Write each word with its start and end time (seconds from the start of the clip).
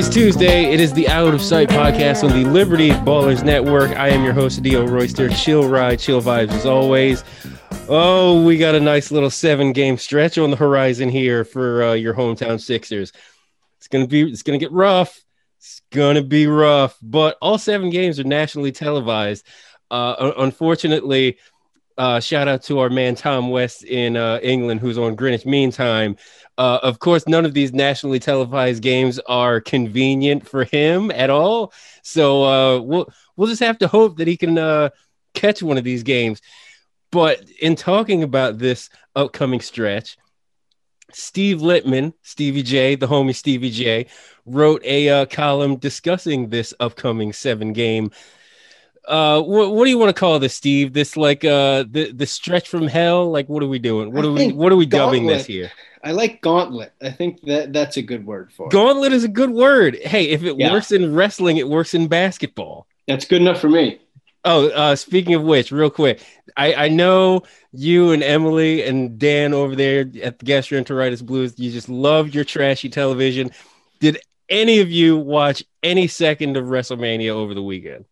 is 0.00 0.08
Tuesday. 0.08 0.64
It 0.72 0.80
is 0.80 0.94
the 0.94 1.06
Out 1.08 1.34
of 1.34 1.42
Sight 1.42 1.68
podcast 1.68 2.24
on 2.24 2.30
the 2.30 2.48
Liberty 2.48 2.88
Ballers 2.88 3.44
Network. 3.44 3.90
I 3.98 4.08
am 4.08 4.24
your 4.24 4.32
host, 4.32 4.62
Dio 4.62 4.86
Royster. 4.86 5.28
Chill 5.28 5.68
ride, 5.68 5.98
chill 5.98 6.22
vibes 6.22 6.52
as 6.52 6.64
always. 6.64 7.22
Oh, 7.86 8.42
we 8.42 8.56
got 8.56 8.74
a 8.74 8.80
nice 8.80 9.10
little 9.10 9.28
seven 9.28 9.74
game 9.74 9.98
stretch 9.98 10.38
on 10.38 10.50
the 10.50 10.56
horizon 10.56 11.10
here 11.10 11.44
for 11.44 11.82
uh, 11.82 11.92
your 11.92 12.14
hometown 12.14 12.58
Sixers. 12.58 13.12
It's 13.76 13.88
gonna 13.88 14.06
be 14.06 14.22
it's 14.22 14.42
gonna 14.42 14.56
get 14.56 14.72
rough. 14.72 15.20
It's 15.58 15.82
gonna 15.92 16.22
be 16.22 16.46
rough, 16.46 16.96
but 17.02 17.36
all 17.42 17.58
seven 17.58 17.90
games 17.90 18.18
are 18.18 18.24
nationally 18.24 18.72
televised. 18.72 19.46
Uh, 19.90 20.32
unfortunately, 20.38 21.36
uh, 21.98 22.20
shout 22.20 22.48
out 22.48 22.62
to 22.62 22.78
our 22.78 22.88
man 22.88 23.16
Tom 23.16 23.50
West 23.50 23.84
in 23.84 24.16
uh, 24.16 24.40
England, 24.42 24.80
who's 24.80 24.96
on 24.96 25.14
Greenwich 25.14 25.44
Mean 25.44 25.70
Time. 25.70 26.16
Uh, 26.60 26.78
of 26.82 26.98
course, 26.98 27.26
none 27.26 27.46
of 27.46 27.54
these 27.54 27.72
nationally 27.72 28.18
televised 28.18 28.82
games 28.82 29.18
are 29.20 29.62
convenient 29.62 30.46
for 30.46 30.64
him 30.64 31.10
at 31.10 31.30
all. 31.30 31.72
So 32.02 32.44
uh, 32.44 32.80
we'll 32.82 33.10
we'll 33.34 33.48
just 33.48 33.62
have 33.62 33.78
to 33.78 33.88
hope 33.88 34.18
that 34.18 34.28
he 34.28 34.36
can 34.36 34.58
uh, 34.58 34.90
catch 35.32 35.62
one 35.62 35.78
of 35.78 35.84
these 35.84 36.02
games. 36.02 36.42
But 37.12 37.48
in 37.62 37.76
talking 37.76 38.22
about 38.22 38.58
this 38.58 38.90
upcoming 39.16 39.62
stretch, 39.62 40.18
Steve 41.12 41.62
Lippman, 41.62 42.12
Stevie 42.20 42.62
J, 42.62 42.94
the 42.94 43.08
homie 43.08 43.34
Stevie 43.34 43.70
J, 43.70 44.08
wrote 44.44 44.84
a 44.84 45.08
uh, 45.08 45.24
column 45.24 45.76
discussing 45.76 46.50
this 46.50 46.74
upcoming 46.78 47.32
seven 47.32 47.72
game 47.72 48.10
uh 49.06 49.42
what, 49.42 49.74
what 49.74 49.84
do 49.84 49.90
you 49.90 49.98
want 49.98 50.14
to 50.14 50.18
call 50.18 50.38
this 50.38 50.54
steve? 50.54 50.92
This 50.92 51.16
like 51.16 51.44
uh 51.44 51.84
the 51.90 52.12
the 52.12 52.26
stretch 52.26 52.68
from 52.68 52.86
hell? 52.86 53.30
Like 53.30 53.48
what 53.48 53.62
are 53.62 53.68
we 53.68 53.78
doing? 53.78 54.12
What 54.12 54.24
I 54.24 54.28
are 54.28 54.32
we 54.32 54.52
what 54.52 54.72
are 54.72 54.76
we 54.76 54.86
dubbing 54.86 55.26
this 55.26 55.46
here? 55.46 55.70
I 56.02 56.12
like 56.12 56.40
gauntlet. 56.40 56.92
I 57.02 57.10
think 57.10 57.42
that 57.42 57.72
that's 57.72 57.96
a 57.96 58.02
good 58.02 58.24
word 58.24 58.52
for 58.52 58.66
it. 58.66 58.72
Gauntlet 58.72 59.12
is 59.12 59.24
a 59.24 59.28
good 59.28 59.50
word. 59.50 59.96
Hey 60.02 60.28
if 60.30 60.42
it 60.42 60.58
yeah. 60.58 60.72
works 60.72 60.92
in 60.92 61.14
wrestling 61.14 61.56
it 61.56 61.68
works 61.68 61.94
in 61.94 62.08
basketball. 62.08 62.86
That's 63.08 63.24
good 63.24 63.40
enough 63.40 63.60
for 63.60 63.68
me. 63.68 64.00
Oh 64.44 64.68
uh 64.68 64.96
speaking 64.96 65.34
of 65.34 65.42
which 65.42 65.70
real 65.70 65.90
quick 65.90 66.22
i 66.56 66.74
i 66.74 66.88
know 66.88 67.42
you 67.72 68.10
and 68.12 68.22
emily 68.22 68.82
and 68.82 69.18
dan 69.18 69.52
over 69.52 69.76
there 69.76 70.00
at 70.22 70.38
the 70.38 70.46
gastroenteritis 70.46 71.24
blues 71.24 71.58
you 71.58 71.70
just 71.70 71.88
love 71.88 72.34
your 72.34 72.44
trashy 72.44 72.88
television. 72.88 73.50
Did 73.98 74.18
any 74.48 74.80
of 74.80 74.90
you 74.90 75.16
watch 75.16 75.62
any 75.82 76.06
second 76.06 76.56
of 76.56 76.66
wrestlemania 76.66 77.30
over 77.30 77.54
the 77.54 77.62
weekend 77.62 78.04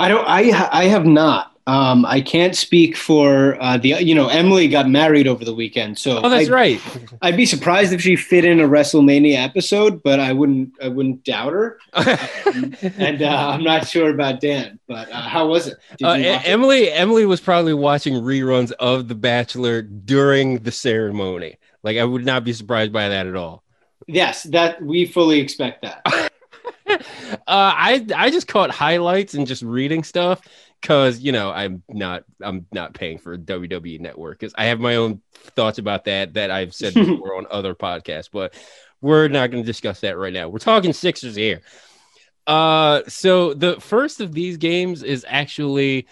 I 0.00 0.08
don't. 0.08 0.26
I 0.26 0.68
I 0.72 0.84
have 0.84 1.06
not. 1.06 1.50
Um, 1.66 2.04
I 2.06 2.20
can't 2.20 2.56
speak 2.56 2.96
for 2.96 3.56
uh, 3.62 3.76
the. 3.76 4.02
You 4.02 4.14
know, 4.14 4.28
Emily 4.28 4.66
got 4.66 4.88
married 4.88 5.28
over 5.28 5.44
the 5.44 5.54
weekend, 5.54 5.98
so 5.98 6.18
oh, 6.18 6.28
that's 6.28 6.48
I'd, 6.48 6.52
right. 6.52 6.80
I'd 7.22 7.36
be 7.36 7.46
surprised 7.46 7.92
if 7.92 8.00
she 8.00 8.16
fit 8.16 8.44
in 8.44 8.60
a 8.60 8.68
WrestleMania 8.68 9.36
episode, 9.36 10.02
but 10.02 10.18
I 10.18 10.32
wouldn't. 10.32 10.72
I 10.82 10.88
wouldn't 10.88 11.22
doubt 11.24 11.52
her. 11.52 11.78
um, 11.92 12.74
and 12.82 13.22
uh, 13.22 13.50
I'm 13.50 13.62
not 13.62 13.86
sure 13.86 14.10
about 14.10 14.40
Dan, 14.40 14.80
but 14.88 15.10
uh, 15.12 15.20
how 15.20 15.48
was 15.48 15.68
it? 15.68 15.76
Uh, 16.02 16.12
Emily. 16.12 16.84
It? 16.84 16.98
Emily 16.98 17.26
was 17.26 17.40
probably 17.40 17.74
watching 17.74 18.14
reruns 18.14 18.72
of 18.72 19.08
The 19.08 19.14
Bachelor 19.14 19.82
during 19.82 20.60
the 20.60 20.72
ceremony. 20.72 21.58
Like 21.82 21.98
I 21.98 22.04
would 22.04 22.24
not 22.24 22.42
be 22.42 22.52
surprised 22.52 22.92
by 22.92 23.08
that 23.08 23.26
at 23.26 23.36
all. 23.36 23.62
Yes, 24.06 24.44
that 24.44 24.82
we 24.82 25.06
fully 25.06 25.40
expect 25.40 25.82
that. 25.82 26.02
uh, 26.90 27.36
I 27.46 28.06
I 28.14 28.30
just 28.30 28.48
caught 28.48 28.70
highlights 28.70 29.34
and 29.34 29.46
just 29.46 29.62
reading 29.62 30.02
stuff 30.02 30.42
because 30.80 31.20
you 31.20 31.32
know 31.32 31.50
I'm 31.50 31.82
not 31.88 32.24
I'm 32.40 32.66
not 32.72 32.94
paying 32.94 33.18
for 33.18 33.36
WWE 33.36 34.00
Network 34.00 34.38
because 34.38 34.54
I 34.56 34.66
have 34.66 34.80
my 34.80 34.96
own 34.96 35.20
thoughts 35.34 35.78
about 35.78 36.04
that 36.06 36.34
that 36.34 36.50
I've 36.50 36.74
said 36.74 36.94
before 36.94 37.36
on 37.36 37.46
other 37.50 37.74
podcasts, 37.74 38.30
but 38.32 38.54
we're 39.00 39.28
not 39.28 39.50
going 39.50 39.62
to 39.62 39.66
discuss 39.66 40.00
that 40.00 40.18
right 40.18 40.32
now. 40.32 40.48
We're 40.48 40.58
talking 40.58 40.92
Sixers 40.92 41.36
here. 41.36 41.62
Uh, 42.46 43.02
so 43.06 43.54
the 43.54 43.80
first 43.80 44.20
of 44.20 44.32
these 44.32 44.56
games 44.56 45.02
is 45.02 45.24
actually 45.28 46.06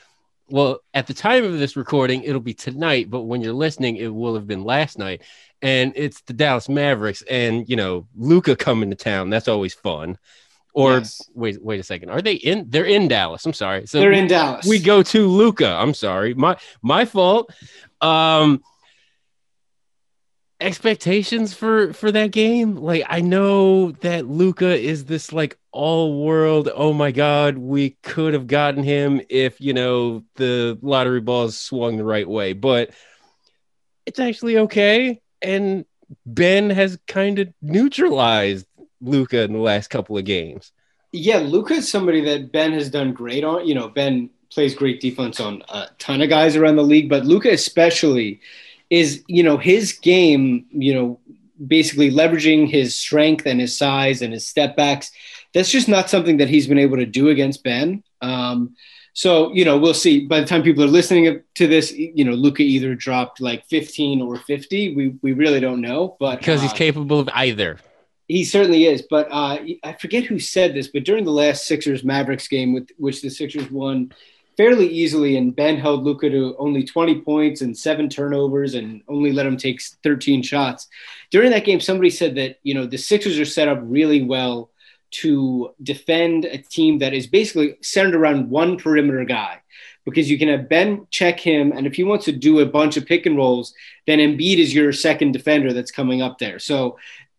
well 0.51 0.81
at 0.95 1.07
the 1.07 1.15
time 1.15 1.45
of 1.45 1.59
this 1.59 1.77
recording 1.77 2.23
it'll 2.23 2.41
be 2.41 2.55
tonight, 2.55 3.11
but 3.11 3.23
when 3.23 3.41
you're 3.41 3.53
listening 3.53 3.97
it 3.97 4.15
will 4.15 4.35
have 4.35 4.47
been 4.47 4.65
last 4.65 4.99
night, 4.99 5.23
and 5.63 5.93
it's 5.97 6.21
the 6.23 6.33
Dallas 6.33 6.69
Mavericks 6.69 7.23
and 7.23 7.69
you 7.69 7.77
know 7.77 8.07
Luka 8.17 8.57
coming 8.57 8.91
to 8.91 8.97
town. 8.97 9.31
That's 9.31 9.49
always 9.49 9.75
fun. 9.75 10.19
Or 10.79 10.99
yes. 10.99 11.29
wait, 11.35 11.61
wait 11.61 11.81
a 11.81 11.83
second. 11.83 12.11
Are 12.11 12.23
they 12.23 12.35
in? 12.35 12.67
They're 12.69 12.85
in 12.85 13.09
Dallas. 13.09 13.45
I'm 13.45 13.53
sorry. 13.53 13.85
So 13.89 13.99
they're 13.99 14.13
in 14.13 14.29
Dallas. 14.29 14.65
We 14.65 14.79
go 14.79 15.03
to 15.03 15.27
Luka. 15.27 15.67
I'm 15.67 15.93
sorry. 15.93 16.35
My 16.35 16.57
my 16.83 17.05
fault. 17.05 17.53
Um, 18.01 18.63
expectations 20.61 21.53
for 21.53 21.93
for 21.93 22.13
that 22.13 22.31
game. 22.31 22.77
Like 22.77 23.03
I 23.09 23.23
know 23.23 23.91
that 24.03 24.29
Luka 24.29 24.73
is 24.73 25.05
this 25.07 25.33
like 25.33 25.59
all 25.73 26.25
world. 26.25 26.69
Oh 26.73 26.93
my 26.93 27.11
god, 27.11 27.59
we 27.59 27.97
could 28.05 28.35
have 28.35 28.47
gotten 28.47 28.85
him 28.85 29.21
if 29.29 29.61
you 29.61 29.73
know 29.73 30.23
the 30.37 30.79
lottery 30.81 31.21
balls 31.21 31.59
swung 31.59 31.97
the 31.97 32.05
right 32.05 32.29
way. 32.29 32.53
But 32.53 32.91
it's 34.07 34.21
actually 34.21 34.59
okay. 34.59 35.21
And 35.43 35.87
Ben 36.25 36.71
has 36.71 37.01
kind 37.09 37.41
of 37.41 37.49
neutralized 37.61 38.68
Luka 39.01 39.43
in 39.43 39.53
the 39.53 39.59
last 39.59 39.89
couple 39.89 40.17
of 40.19 40.25
games. 40.25 40.73
Yeah, 41.13 41.39
Luka 41.39 41.75
is 41.75 41.91
somebody 41.91 42.21
that 42.23 42.53
Ben 42.53 42.73
has 42.73 42.91
done 42.91 43.13
great 43.13 43.45
on. 43.45 43.67
You 43.67 43.75
know, 43.75 43.89
Ben 43.89 44.31
plays 44.53 44.75
great 44.75 45.01
defense 45.01 45.41
on 45.41 45.63
a 45.69 45.87
ton 45.99 46.23
of 46.23 46.29
guys 46.29 46.57
around 46.57 46.77
the 46.77 46.83
league, 46.83 47.09
but 47.09 47.25
Luka 47.25 47.51
especially 47.51 48.41
is, 48.91 49.23
you 49.27 49.43
know, 49.43 49.57
his 49.57 49.93
game, 49.93 50.67
you 50.71 50.95
know, 50.95 51.21
basically 51.67 52.11
leveraging 52.11 52.69
his 52.69 52.95
strength 52.95 53.47
and 53.47 53.61
his 53.61 53.77
size 53.77 54.23
and 54.23 54.33
his 54.33 54.47
step 54.47 54.77
backs. 54.77 55.11
That's 55.55 55.71
just 55.71 55.89
not 55.89 56.11
something 56.11 56.37
that 56.39 56.49
he's 56.49 56.67
been 56.67 56.79
able 56.79 56.97
to 56.97 57.07
do 57.07 57.29
against 57.29 57.65
Ben. 57.65 58.03
Um, 58.21 58.77
so, 59.15 59.53
you 59.53 59.65
know, 59.65 59.77
we'll 59.77 59.95
see. 59.95 60.27
By 60.27 60.41
the 60.41 60.47
time 60.47 60.63
people 60.63 60.85
are 60.85 60.89
listening 60.89 61.43
to 61.55 61.67
this, 61.67 61.93
you 61.93 62.25
know, 62.25 62.33
Luka 62.33 62.63
either 62.63 62.95
dropped 62.95 63.41
like 63.41 63.67
15 63.67 64.23
or 64.23 64.37
50. 64.37 64.95
We, 64.95 65.09
we 65.23 65.33
really 65.33 65.59
don't 65.59 65.81
know, 65.81 66.17
but 66.21 66.39
because 66.39 66.61
uh, 66.61 66.65
he's 66.65 66.73
capable 66.73 67.19
of 67.19 67.29
either. 67.35 67.79
He 68.29 68.45
certainly 68.45 68.85
is, 68.85 69.03
but 69.09 69.27
uh, 69.33 69.59
I 69.83 69.97
forget 69.99 70.25
who 70.25 70.39
said 70.39 70.75
this, 70.75 70.89
but 70.89 71.05
during 71.05 71.25
the 71.25 71.31
last 71.31 71.67
Sixers 71.67 72.05
Mavericks 72.05 72.47
game, 72.47 72.75
with 72.75 72.91
which 72.99 73.23
the 73.23 73.31
Sixers 73.31 73.71
won 73.71 74.13
fairly 74.59 74.87
easily, 74.87 75.39
and 75.39 75.57
Ben 75.57 75.79
held 75.79 76.05
Luka 76.05 76.29
to 76.29 76.55
only 76.59 76.85
20 76.85 77.23
points 77.23 77.63
and 77.63 77.77
seven 77.77 78.11
turnovers, 78.11 78.75
and 78.75 79.03
only 79.09 79.33
let 79.33 79.47
him 79.47 79.57
take 79.57 79.81
13 80.03 80.43
shots. 80.43 80.89
During 81.31 81.51
that 81.53 81.65
game, 81.65 81.81
somebody 81.81 82.11
said 82.11 82.35
that 82.35 82.59
you 82.63 82.75
know 82.75 82.85
the 82.85 82.99
Sixers 82.99 83.39
are 83.39 83.47
set 83.47 83.67
up 83.67 83.81
really 83.83 84.23
well 84.23 84.71
to 85.11 85.71
defend 85.83 86.45
a 86.45 86.59
team 86.59 86.99
that 86.99 87.15
is 87.15 87.27
basically 87.27 87.77
centered 87.81 88.15
around 88.15 88.51
one 88.51 88.77
perimeter 88.77 89.25
guy 89.25 89.63
because 90.05 90.31
you 90.31 90.39
can 90.39 90.49
have 90.49 90.69
Ben 90.69 91.07
check 91.11 91.41
him, 91.41 91.73
and 91.73 91.87
if 91.87 91.95
he 91.95 92.05
wants 92.05 92.27
to 92.27 92.33
do 92.33 92.61
a 92.61 92.67
bunch 92.67 92.97
of 92.97 93.07
pick 93.07 93.25
and 93.25 93.37
rolls, 93.37 93.75
then 94.07 94.19
Embiid 94.19 94.59
is 94.59 94.75
your 94.75 94.93
second 94.93 95.33
defender 95.33 95.73
that's 95.73 95.91
coming 95.91 96.21
up 96.21 96.39
there. 96.39 96.59
So 96.59 96.99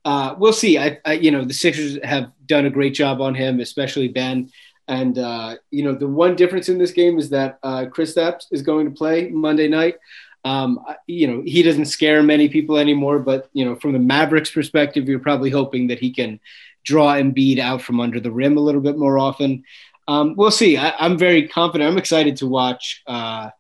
uh, 0.10 0.34
we'll 0.40 0.52
see. 0.52 0.76
I, 0.76 0.98
I, 1.06 1.14
you 1.14 1.30
know, 1.30 1.46
the 1.46 1.54
Sixers 1.54 2.00
have 2.04 2.32
done 2.48 2.66
a 2.66 2.72
great 2.72 2.96
job 2.96 3.22
on 3.22 3.36
him, 3.36 3.60
especially 3.60 4.08
Ben. 4.08 4.50
And 4.88 5.20
uh, 5.20 5.58
you 5.70 5.84
know, 5.84 5.94
the 5.94 6.08
one 6.08 6.36
difference 6.36 6.68
in 6.68 6.80
this 6.80 6.92
game 6.92 7.20
is 7.20 7.30
that 7.30 7.60
uh, 7.62 7.86
Kristaps 7.96 8.46
is 8.50 8.64
going 8.64 8.86
to 8.86 8.92
play 8.92 9.30
Monday 9.30 9.68
night. 9.68 9.98
Um, 10.44 10.84
you 11.06 11.28
know, 11.28 11.44
he 11.46 11.62
doesn't 11.62 11.86
scare 11.86 12.24
many 12.24 12.50
people 12.50 12.80
anymore, 12.80 13.20
but 13.20 13.50
you 13.54 13.64
know, 13.64 13.76
from 13.76 13.94
the 13.94 14.00
Mavericks' 14.00 14.50
perspective, 14.50 15.08
you're 15.08 15.20
probably 15.20 15.52
hoping 15.52 15.86
that 15.88 16.00
he 16.00 16.12
can 16.12 16.40
draw 16.84 17.14
Embiid 17.14 17.60
out 17.60 17.84
from 17.84 18.00
under 18.00 18.20
the 18.20 18.32
rim 18.32 18.58
a 18.58 18.62
little 18.62 18.82
bit 18.82 18.98
more 18.98 19.20
often. 19.20 19.64
Um, 20.08 20.34
we'll 20.36 20.50
see. 20.50 20.76
I, 20.76 21.06
am 21.06 21.20
very 21.20 21.48
confident. 21.48 21.88
I'm 21.88 22.00
excited 22.00 22.38
to 22.38 22.48
watch 22.48 23.04
uh, 23.06 23.52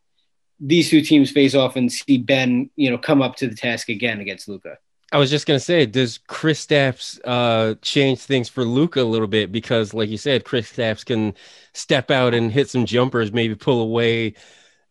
these 0.59 0.90
two 0.90 1.02
teams 1.02 1.29
face 1.29 1.53
off 1.53 1.76
and 1.76 1.91
see 1.91 2.18
Ben, 2.18 2.72
you 2.76 2.90
know, 2.90 2.97
come 2.97 3.22
up 3.22 3.35
to 3.35 3.47
the 3.47 3.56
task 3.56 3.90
again 3.90 4.20
against 4.20 4.47
Luka. 4.47 4.79
I 5.11 5.17
was 5.17 5.29
just 5.29 5.47
gonna 5.47 5.59
say, 5.59 5.85
does 5.85 6.20
Kristaps 6.20 7.20
uh, 7.26 7.76
change 7.82 8.20
things 8.20 8.47
for 8.47 8.64
Luka 8.64 9.02
a 9.02 9.03
little 9.03 9.28
bit? 9.28 9.52
Because, 9.52 9.94
like 9.94 10.09
you 10.09 10.17
said, 10.17 10.46
Chris 10.46 10.72
Kristaps 10.72 11.06
can 11.06 11.34
step 11.73 12.11
out 12.11 12.34
and 12.34 12.52
hit 12.52 12.70
some 12.70 12.85
jumpers, 12.85 13.32
maybe 13.32 13.56
pull 13.56 13.82
away 13.82 14.35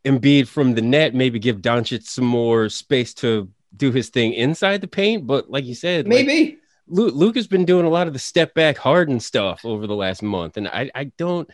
Embiid 0.04 0.48
from 0.48 0.74
the 0.74 0.82
net, 0.82 1.14
maybe 1.14 1.38
give 1.38 1.58
Doncic 1.58 2.04
some 2.04 2.24
more 2.24 2.68
space 2.68 3.14
to 3.14 3.48
do 3.76 3.92
his 3.92 4.08
thing 4.08 4.32
inside 4.32 4.80
the 4.80 4.88
paint. 4.88 5.26
But 5.26 5.50
like 5.50 5.64
you 5.64 5.74
said, 5.74 6.08
maybe 6.08 6.58
like, 6.88 7.12
Luke 7.14 7.36
has 7.36 7.46
been 7.46 7.64
doing 7.64 7.86
a 7.86 7.90
lot 7.90 8.06
of 8.06 8.12
the 8.12 8.18
step 8.18 8.54
back 8.54 8.76
hardened 8.76 9.22
stuff 9.22 9.64
over 9.64 9.86
the 9.86 9.94
last 9.94 10.22
month, 10.22 10.56
and 10.56 10.66
I, 10.66 10.90
I 10.94 11.04
don't, 11.16 11.48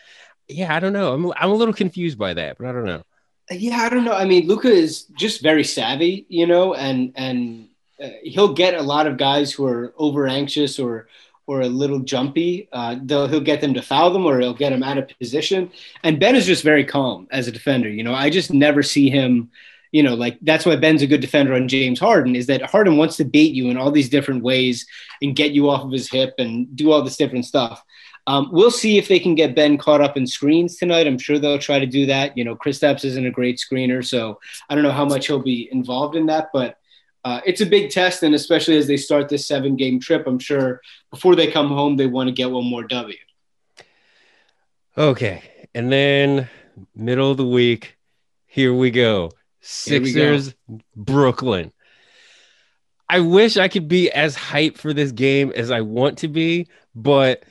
yeah, 0.48 0.74
I 0.74 0.80
don't 0.80 0.92
know. 0.92 1.12
I'm, 1.12 1.32
I'm 1.36 1.50
a 1.50 1.54
little 1.54 1.74
confused 1.74 2.18
by 2.18 2.34
that, 2.34 2.56
but 2.58 2.66
I 2.66 2.72
don't 2.72 2.84
know. 2.84 3.02
Yeah, 3.50 3.78
I 3.78 3.90
don't 3.90 4.04
know. 4.04 4.14
I 4.14 4.24
mean, 4.24 4.46
Luka 4.46 4.68
is 4.68 5.04
just 5.18 5.42
very 5.42 5.64
savvy, 5.64 6.24
you 6.28 6.46
know, 6.46 6.74
and 6.74 7.12
and 7.14 7.68
uh, 8.02 8.08
he'll 8.22 8.52
get 8.52 8.74
a 8.74 8.82
lot 8.82 9.06
of 9.06 9.16
guys 9.16 9.52
who 9.52 9.66
are 9.66 9.94
over 9.96 10.26
anxious 10.26 10.78
or 10.78 11.08
or 11.46 11.60
a 11.60 11.68
little 11.68 11.98
jumpy. 11.98 12.68
Uh, 12.72 12.96
he'll 13.06 13.40
get 13.40 13.60
them 13.60 13.74
to 13.74 13.82
foul 13.82 14.10
them 14.10 14.24
or 14.24 14.40
he'll 14.40 14.54
get 14.54 14.70
them 14.70 14.82
out 14.82 14.96
of 14.96 15.10
position. 15.18 15.70
And 16.02 16.18
Ben 16.18 16.36
is 16.36 16.46
just 16.46 16.64
very 16.64 16.84
calm 16.84 17.28
as 17.30 17.46
a 17.46 17.52
defender. 17.52 17.88
You 17.88 18.02
know, 18.02 18.14
I 18.14 18.30
just 18.30 18.52
never 18.52 18.82
see 18.82 19.10
him, 19.10 19.50
you 19.92 20.02
know, 20.02 20.14
like 20.14 20.38
that's 20.40 20.64
why 20.64 20.76
Ben's 20.76 21.02
a 21.02 21.06
good 21.06 21.20
defender 21.20 21.52
on 21.54 21.68
James 21.68 22.00
Harden 22.00 22.34
is 22.34 22.46
that 22.46 22.62
Harden 22.62 22.96
wants 22.96 23.18
to 23.18 23.24
bait 23.24 23.52
you 23.52 23.68
in 23.68 23.76
all 23.76 23.90
these 23.90 24.08
different 24.08 24.42
ways 24.42 24.86
and 25.20 25.36
get 25.36 25.52
you 25.52 25.68
off 25.68 25.84
of 25.84 25.92
his 25.92 26.10
hip 26.10 26.34
and 26.38 26.74
do 26.74 26.90
all 26.90 27.02
this 27.02 27.18
different 27.18 27.44
stuff. 27.44 27.84
Um, 28.26 28.48
we'll 28.50 28.70
see 28.70 28.96
if 28.96 29.06
they 29.06 29.20
can 29.20 29.34
get 29.34 29.54
Ben 29.54 29.76
caught 29.76 30.00
up 30.00 30.16
in 30.16 30.26
screens 30.26 30.76
tonight. 30.76 31.06
I'm 31.06 31.18
sure 31.18 31.38
they'll 31.38 31.58
try 31.58 31.78
to 31.78 31.86
do 31.86 32.06
that. 32.06 32.36
You 32.38 32.44
know, 32.44 32.56
Chris 32.56 32.78
Kristaps 32.78 33.04
isn't 33.04 33.26
a 33.26 33.30
great 33.30 33.58
screener, 33.58 34.02
so 34.02 34.40
I 34.70 34.74
don't 34.74 34.82
know 34.82 34.90
how 34.90 35.04
much 35.04 35.26
he'll 35.26 35.42
be 35.42 35.68
involved 35.70 36.16
in 36.16 36.24
that, 36.26 36.48
but 36.54 36.78
uh, 37.24 37.40
it's 37.46 37.62
a 37.62 37.66
big 37.66 37.90
test, 37.90 38.22
and 38.22 38.34
especially 38.34 38.76
as 38.76 38.86
they 38.86 38.98
start 38.98 39.28
this 39.28 39.46
seven 39.46 39.76
game 39.76 39.98
trip, 39.98 40.26
I'm 40.26 40.38
sure 40.38 40.80
before 41.10 41.34
they 41.34 41.50
come 41.50 41.68
home, 41.68 41.96
they 41.96 42.06
want 42.06 42.28
to 42.28 42.32
get 42.32 42.50
one 42.50 42.64
more 42.64 42.84
W. 42.84 43.16
Okay. 44.96 45.42
And 45.74 45.90
then 45.90 46.48
middle 46.94 47.30
of 47.30 47.36
the 47.36 47.46
week, 47.46 47.96
here 48.46 48.74
we 48.74 48.90
go. 48.90 49.30
Sixers, 49.60 50.54
Brooklyn. 50.94 51.72
I 53.08 53.20
wish 53.20 53.56
I 53.56 53.68
could 53.68 53.88
be 53.88 54.10
as 54.10 54.36
hyped 54.36 54.76
for 54.76 54.92
this 54.92 55.12
game 55.12 55.52
as 55.56 55.70
I 55.70 55.80
want 55.80 56.18
to 56.18 56.28
be, 56.28 56.68
but 56.94 57.44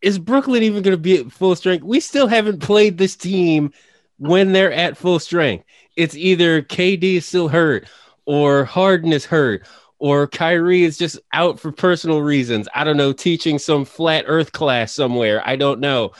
is 0.00 0.18
Brooklyn 0.18 0.64
even 0.64 0.82
going 0.82 0.96
to 0.96 1.00
be 1.00 1.18
at 1.18 1.32
full 1.32 1.54
strength? 1.54 1.84
We 1.84 2.00
still 2.00 2.26
haven't 2.26 2.60
played 2.60 2.98
this 2.98 3.14
team 3.14 3.72
when 4.18 4.52
they're 4.52 4.72
at 4.72 4.96
full 4.96 5.18
strength. 5.18 5.64
It's 5.96 6.16
either 6.16 6.62
KD 6.62 7.16
is 7.16 7.26
still 7.26 7.48
hurt, 7.48 7.88
or 8.26 8.64
Harden 8.64 9.12
is 9.12 9.24
hurt, 9.24 9.66
or 9.98 10.26
Kyrie 10.26 10.82
is 10.82 10.98
just 10.98 11.18
out 11.32 11.60
for 11.60 11.72
personal 11.72 12.22
reasons. 12.22 12.68
I 12.74 12.84
don't 12.84 12.96
know, 12.96 13.12
teaching 13.12 13.58
some 13.58 13.84
flat 13.84 14.24
earth 14.26 14.52
class 14.52 14.92
somewhere. 14.92 15.42
I 15.46 15.56
don't 15.56 15.80
know. 15.80 16.12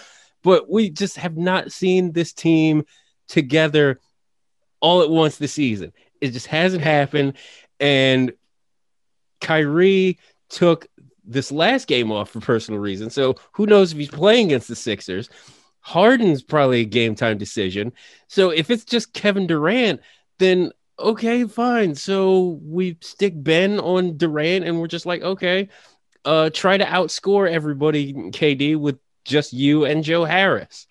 But 0.42 0.70
we 0.70 0.90
just 0.90 1.16
have 1.16 1.36
not 1.36 1.72
seen 1.72 2.12
this 2.12 2.32
team 2.32 2.84
together 3.28 4.00
all 4.80 5.02
at 5.02 5.10
once 5.10 5.36
this 5.36 5.52
season. 5.52 5.92
It 6.20 6.30
just 6.30 6.46
hasn't 6.46 6.82
happened. 6.82 7.34
And 7.80 8.32
Kyrie 9.40 10.18
took 10.48 10.86
this 11.24 11.52
last 11.52 11.86
game 11.86 12.10
off 12.12 12.30
for 12.30 12.40
personal 12.40 12.80
reasons. 12.80 13.14
So 13.14 13.36
who 13.52 13.66
knows 13.66 13.92
if 13.92 13.98
he's 13.98 14.08
playing 14.08 14.46
against 14.46 14.68
the 14.68 14.76
Sixers? 14.76 15.28
Harden's 15.80 16.42
probably 16.42 16.80
a 16.80 16.84
game 16.84 17.14
time 17.14 17.38
decision. 17.38 17.92
So 18.28 18.50
if 18.50 18.70
it's 18.70 18.84
just 18.84 19.12
Kevin 19.12 19.46
Durant, 19.46 20.00
then 20.38 20.72
okay, 20.98 21.44
fine. 21.44 21.94
So 21.94 22.60
we 22.62 22.96
stick 23.00 23.34
Ben 23.36 23.78
on 23.80 24.16
Durant 24.16 24.64
and 24.64 24.80
we're 24.80 24.86
just 24.86 25.06
like, 25.06 25.22
okay, 25.22 25.68
uh, 26.24 26.50
try 26.50 26.76
to 26.76 26.84
outscore 26.84 27.50
everybody, 27.50 28.12
KD, 28.12 28.76
with 28.76 28.98
just 29.24 29.52
you 29.52 29.84
and 29.84 30.04
Joe 30.04 30.24
Harris. 30.24 30.86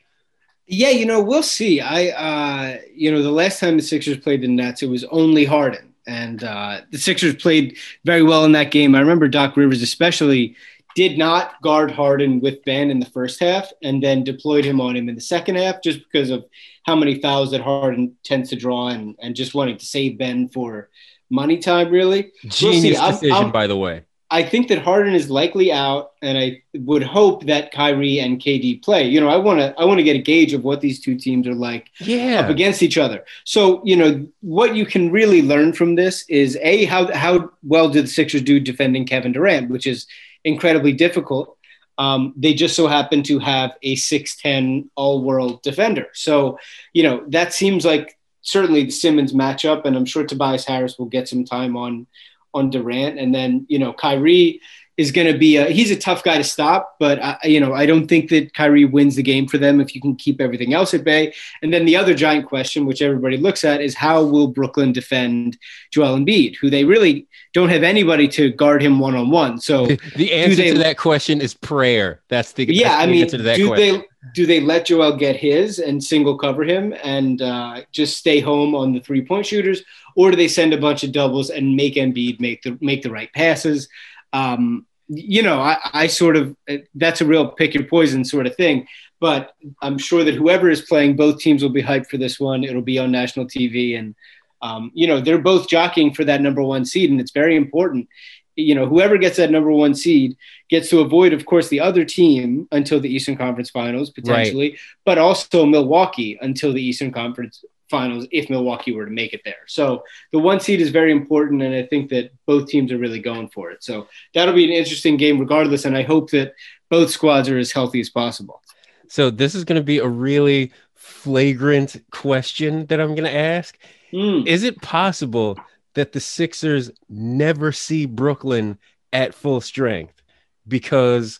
Yeah, 0.67 0.89
you 0.89 1.05
know, 1.05 1.21
we'll 1.21 1.43
see. 1.43 1.81
I, 1.81 2.09
uh, 2.09 2.79
you 2.93 3.11
know, 3.11 3.21
the 3.21 3.31
last 3.31 3.59
time 3.59 3.77
the 3.77 3.83
Sixers 3.83 4.17
played 4.17 4.41
the 4.41 4.47
Nets, 4.47 4.81
it 4.81 4.87
was 4.87 5.03
only 5.05 5.43
Harden, 5.43 5.93
and 6.07 6.43
uh, 6.43 6.81
the 6.91 6.97
Sixers 6.97 7.35
played 7.35 7.77
very 8.05 8.23
well 8.23 8.45
in 8.45 8.53
that 8.53 8.71
game. 8.71 8.95
I 8.95 9.01
remember 9.01 9.27
Doc 9.27 9.57
Rivers, 9.57 9.81
especially, 9.81 10.55
did 10.95 11.17
not 11.17 11.61
guard 11.61 11.91
Harden 11.91 12.39
with 12.39 12.63
Ben 12.65 12.89
in 12.89 12.99
the 12.99 13.05
first 13.07 13.39
half, 13.39 13.71
and 13.83 14.01
then 14.01 14.23
deployed 14.23 14.65
him 14.65 14.81
on 14.81 14.95
him 14.95 15.09
in 15.09 15.15
the 15.15 15.21
second 15.21 15.55
half, 15.55 15.81
just 15.81 15.99
because 15.99 16.29
of 16.29 16.45
how 16.85 16.95
many 16.95 17.21
fouls 17.21 17.51
that 17.51 17.61
Harden 17.61 18.15
tends 18.23 18.49
to 18.49 18.55
draw, 18.55 18.89
and 18.89 19.15
and 19.19 19.35
just 19.35 19.53
wanting 19.53 19.77
to 19.77 19.85
save 19.85 20.17
Ben 20.17 20.47
for 20.47 20.89
money 21.29 21.57
time. 21.57 21.89
Really, 21.89 22.31
genius 22.47 22.99
we'll 22.99 23.11
decision, 23.11 23.35
I'm, 23.35 23.45
I'm, 23.45 23.51
by 23.51 23.67
the 23.67 23.77
way. 23.77 24.03
I 24.33 24.43
think 24.43 24.69
that 24.69 24.81
Harden 24.81 25.13
is 25.13 25.29
likely 25.29 25.73
out, 25.73 26.13
and 26.21 26.37
I 26.37 26.63
would 26.73 27.03
hope 27.03 27.47
that 27.47 27.73
Kyrie 27.73 28.19
and 28.19 28.39
KD 28.39 28.81
play. 28.81 29.05
You 29.05 29.19
know, 29.19 29.27
I 29.27 29.35
want 29.35 29.59
to 29.59 29.75
I 29.77 29.83
want 29.83 29.99
to 29.99 30.05
get 30.05 30.15
a 30.15 30.21
gauge 30.21 30.53
of 30.53 30.63
what 30.63 30.79
these 30.79 31.01
two 31.01 31.15
teams 31.15 31.45
are 31.47 31.53
like 31.53 31.91
yeah. 31.99 32.39
up 32.39 32.49
against 32.49 32.81
each 32.81 32.97
other. 32.97 33.25
So, 33.43 33.81
you 33.83 33.97
know, 33.97 34.25
what 34.39 34.73
you 34.73 34.85
can 34.85 35.11
really 35.11 35.41
learn 35.41 35.73
from 35.73 35.95
this 35.95 36.23
is 36.29 36.57
a 36.61 36.85
how 36.85 37.13
how 37.13 37.51
well 37.61 37.89
did 37.89 38.05
the 38.05 38.09
Sixers 38.09 38.41
do 38.41 38.61
defending 38.61 39.05
Kevin 39.05 39.33
Durant, 39.33 39.69
which 39.69 39.85
is 39.85 40.07
incredibly 40.43 40.93
difficult. 40.93 41.57
Um, 41.97 42.33
they 42.35 42.53
just 42.53 42.75
so 42.75 42.87
happen 42.87 43.21
to 43.23 43.37
have 43.39 43.71
a 43.83 43.95
6'10 43.95 44.89
all 44.95 45.21
world 45.23 45.61
defender. 45.61 46.07
So, 46.13 46.57
you 46.93 47.03
know, 47.03 47.23
that 47.27 47.53
seems 47.53 47.85
like 47.85 48.17
certainly 48.41 48.85
the 48.85 48.91
Simmons 48.91 49.33
matchup, 49.33 49.85
and 49.85 49.95
I'm 49.95 50.05
sure 50.05 50.25
Tobias 50.25 50.65
Harris 50.65 50.97
will 50.97 51.05
get 51.05 51.27
some 51.27 51.45
time 51.45 51.77
on 51.77 52.07
on 52.53 52.69
Durant, 52.69 53.17
and 53.17 53.33
then 53.33 53.65
you 53.69 53.79
know 53.79 53.93
Kyrie 53.93 54.59
is 55.01 55.11
going 55.11 55.31
to 55.31 55.37
be 55.37 55.57
a, 55.57 55.65
he's 55.65 55.89
a 55.89 55.95
tough 55.95 56.23
guy 56.23 56.37
to 56.37 56.43
stop, 56.43 56.95
but 56.99 57.21
I, 57.21 57.37
you 57.43 57.59
know 57.59 57.73
I 57.73 57.85
don't 57.85 58.07
think 58.07 58.29
that 58.29 58.53
Kyrie 58.53 58.85
wins 58.85 59.15
the 59.15 59.23
game 59.23 59.47
for 59.47 59.57
them 59.57 59.81
if 59.81 59.95
you 59.95 60.01
can 60.01 60.15
keep 60.15 60.39
everything 60.39 60.73
else 60.73 60.93
at 60.93 61.03
bay. 61.03 61.33
And 61.63 61.73
then 61.73 61.85
the 61.85 61.95
other 61.95 62.13
giant 62.13 62.45
question, 62.45 62.85
which 62.85 63.01
everybody 63.01 63.37
looks 63.37 63.63
at, 63.63 63.81
is 63.81 63.95
how 63.95 64.23
will 64.23 64.47
Brooklyn 64.47 64.91
defend 64.93 65.57
Joel 65.91 66.17
Embiid, 66.17 66.55
who 66.57 66.69
they 66.69 66.85
really 66.85 67.27
don't 67.53 67.69
have 67.69 67.83
anybody 67.83 68.27
to 68.29 68.51
guard 68.51 68.81
him 68.81 68.99
one 68.99 69.15
on 69.15 69.31
one. 69.31 69.59
So 69.59 69.87
the 70.15 70.31
answer 70.33 70.55
they, 70.55 70.71
to 70.71 70.77
that 70.79 70.97
question 70.97 71.41
is 71.41 71.55
prayer. 71.55 72.21
That's 72.29 72.53
the 72.53 72.65
yeah. 72.65 72.89
That's 72.89 73.03
I 73.03 73.05
mean, 73.07 73.27
do 73.27 73.67
question. 73.67 73.75
they 73.75 74.05
do 74.35 74.45
they 74.45 74.61
let 74.61 74.85
Joel 74.85 75.17
get 75.17 75.35
his 75.35 75.79
and 75.79 76.03
single 76.03 76.37
cover 76.37 76.63
him 76.63 76.93
and 77.03 77.41
uh, 77.41 77.81
just 77.91 78.17
stay 78.17 78.39
home 78.39 78.75
on 78.75 78.93
the 78.93 78.99
three 78.99 79.25
point 79.25 79.47
shooters, 79.47 79.81
or 80.15 80.29
do 80.29 80.37
they 80.37 80.47
send 80.47 80.73
a 80.73 80.77
bunch 80.77 81.03
of 81.03 81.11
doubles 81.11 81.49
and 81.49 81.75
make 81.75 81.95
Embiid 81.95 82.39
make 82.39 82.61
the 82.61 82.77
make 82.81 83.01
the 83.01 83.09
right 83.09 83.33
passes? 83.33 83.89
Um, 84.31 84.85
you 85.13 85.43
know, 85.43 85.59
I, 85.59 85.77
I 85.93 86.07
sort 86.07 86.37
of 86.37 86.55
that's 86.95 87.19
a 87.19 87.25
real 87.25 87.49
pick 87.49 87.73
your 87.73 87.83
poison 87.83 88.23
sort 88.23 88.47
of 88.47 88.55
thing. 88.55 88.87
But 89.19 89.53
I'm 89.81 89.97
sure 89.97 90.23
that 90.23 90.35
whoever 90.35 90.69
is 90.69 90.81
playing, 90.81 91.15
both 91.15 91.39
teams 91.39 91.61
will 91.61 91.69
be 91.69 91.83
hyped 91.83 92.07
for 92.07 92.17
this 92.17 92.39
one. 92.39 92.63
It'll 92.63 92.81
be 92.81 92.97
on 92.97 93.11
national 93.11 93.45
TV, 93.45 93.99
and 93.99 94.15
um, 94.61 94.91
you 94.93 95.07
know 95.07 95.19
they're 95.19 95.37
both 95.37 95.67
jockeying 95.67 96.13
for 96.13 96.23
that 96.25 96.41
number 96.41 96.63
one 96.63 96.85
seed, 96.85 97.11
and 97.11 97.19
it's 97.19 97.31
very 97.31 97.55
important. 97.55 98.07
You 98.55 98.73
know, 98.73 98.85
whoever 98.85 99.17
gets 99.17 99.37
that 99.37 99.51
number 99.51 99.71
one 99.71 99.95
seed 99.95 100.37
gets 100.69 100.89
to 100.89 100.99
avoid, 100.99 101.33
of 101.33 101.45
course, 101.45 101.67
the 101.67 101.79
other 101.79 102.05
team 102.05 102.67
until 102.71 102.99
the 102.99 103.13
Eastern 103.13 103.35
Conference 103.35 103.69
Finals 103.69 104.09
potentially, 104.09 104.71
right. 104.71 104.79
but 105.05 105.17
also 105.17 105.65
Milwaukee 105.65 106.37
until 106.41 106.73
the 106.73 106.81
Eastern 106.81 107.11
Conference 107.11 107.63
finals 107.91 108.25
if 108.31 108.49
Milwaukee 108.49 108.93
were 108.93 109.05
to 109.05 109.11
make 109.11 109.33
it 109.33 109.41
there. 109.45 109.63
So 109.67 110.03
the 110.31 110.39
one 110.39 110.59
seed 110.59 110.81
is 110.81 110.89
very 110.89 111.11
important, 111.11 111.61
and 111.61 111.75
I 111.75 111.83
think 111.83 112.09
that 112.09 112.31
both 112.47 112.67
teams 112.67 112.91
are 112.91 112.97
really 112.97 113.19
going 113.19 113.49
for 113.49 113.69
it. 113.69 113.83
So 113.83 114.07
that'll 114.33 114.55
be 114.55 114.65
an 114.65 114.71
interesting 114.71 115.17
game 115.17 115.37
regardless, 115.37 115.85
and 115.85 115.95
I 115.95 116.01
hope 116.01 116.31
that 116.31 116.53
both 116.89 117.11
squads 117.11 117.49
are 117.49 117.59
as 117.59 117.71
healthy 117.71 117.99
as 117.99 118.09
possible. 118.09 118.61
So 119.07 119.29
this 119.29 119.53
is 119.53 119.65
going 119.65 119.79
to 119.79 119.85
be 119.85 119.99
a 119.99 120.07
really 120.07 120.71
flagrant 120.95 122.01
question 122.11 122.85
that 122.87 122.99
I'm 122.99 123.15
going 123.15 123.29
to 123.29 123.35
ask. 123.35 123.77
Mm. 124.13 124.47
Is 124.47 124.63
it 124.63 124.81
possible 124.81 125.59
that 125.93 126.13
the 126.13 126.19
Sixers 126.19 126.91
never 127.09 127.71
see 127.71 128.05
Brooklyn 128.05 128.77
at 129.11 129.33
full 129.33 129.61
strength? 129.61 130.21
Because, 130.67 131.39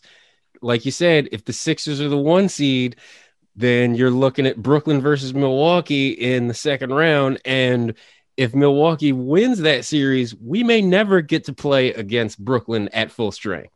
like 0.60 0.84
you 0.84 0.90
said, 0.90 1.28
if 1.32 1.44
the 1.44 1.52
Sixers 1.52 2.00
are 2.00 2.08
the 2.08 2.16
one 2.18 2.48
seed, 2.48 2.96
then 3.54 3.94
you're 3.94 4.10
looking 4.10 4.46
at 4.46 4.56
Brooklyn 4.56 5.00
versus 5.00 5.34
Milwaukee 5.34 6.10
in 6.10 6.48
the 6.48 6.54
second 6.54 6.92
round. 6.92 7.40
And 7.44 7.94
if 8.36 8.54
Milwaukee 8.54 9.12
wins 9.12 9.58
that 9.60 9.84
series, 9.84 10.34
we 10.34 10.64
may 10.64 10.80
never 10.80 11.20
get 11.20 11.44
to 11.44 11.52
play 11.52 11.92
against 11.92 12.42
Brooklyn 12.42 12.88
at 12.92 13.10
full 13.10 13.32
strength. 13.32 13.72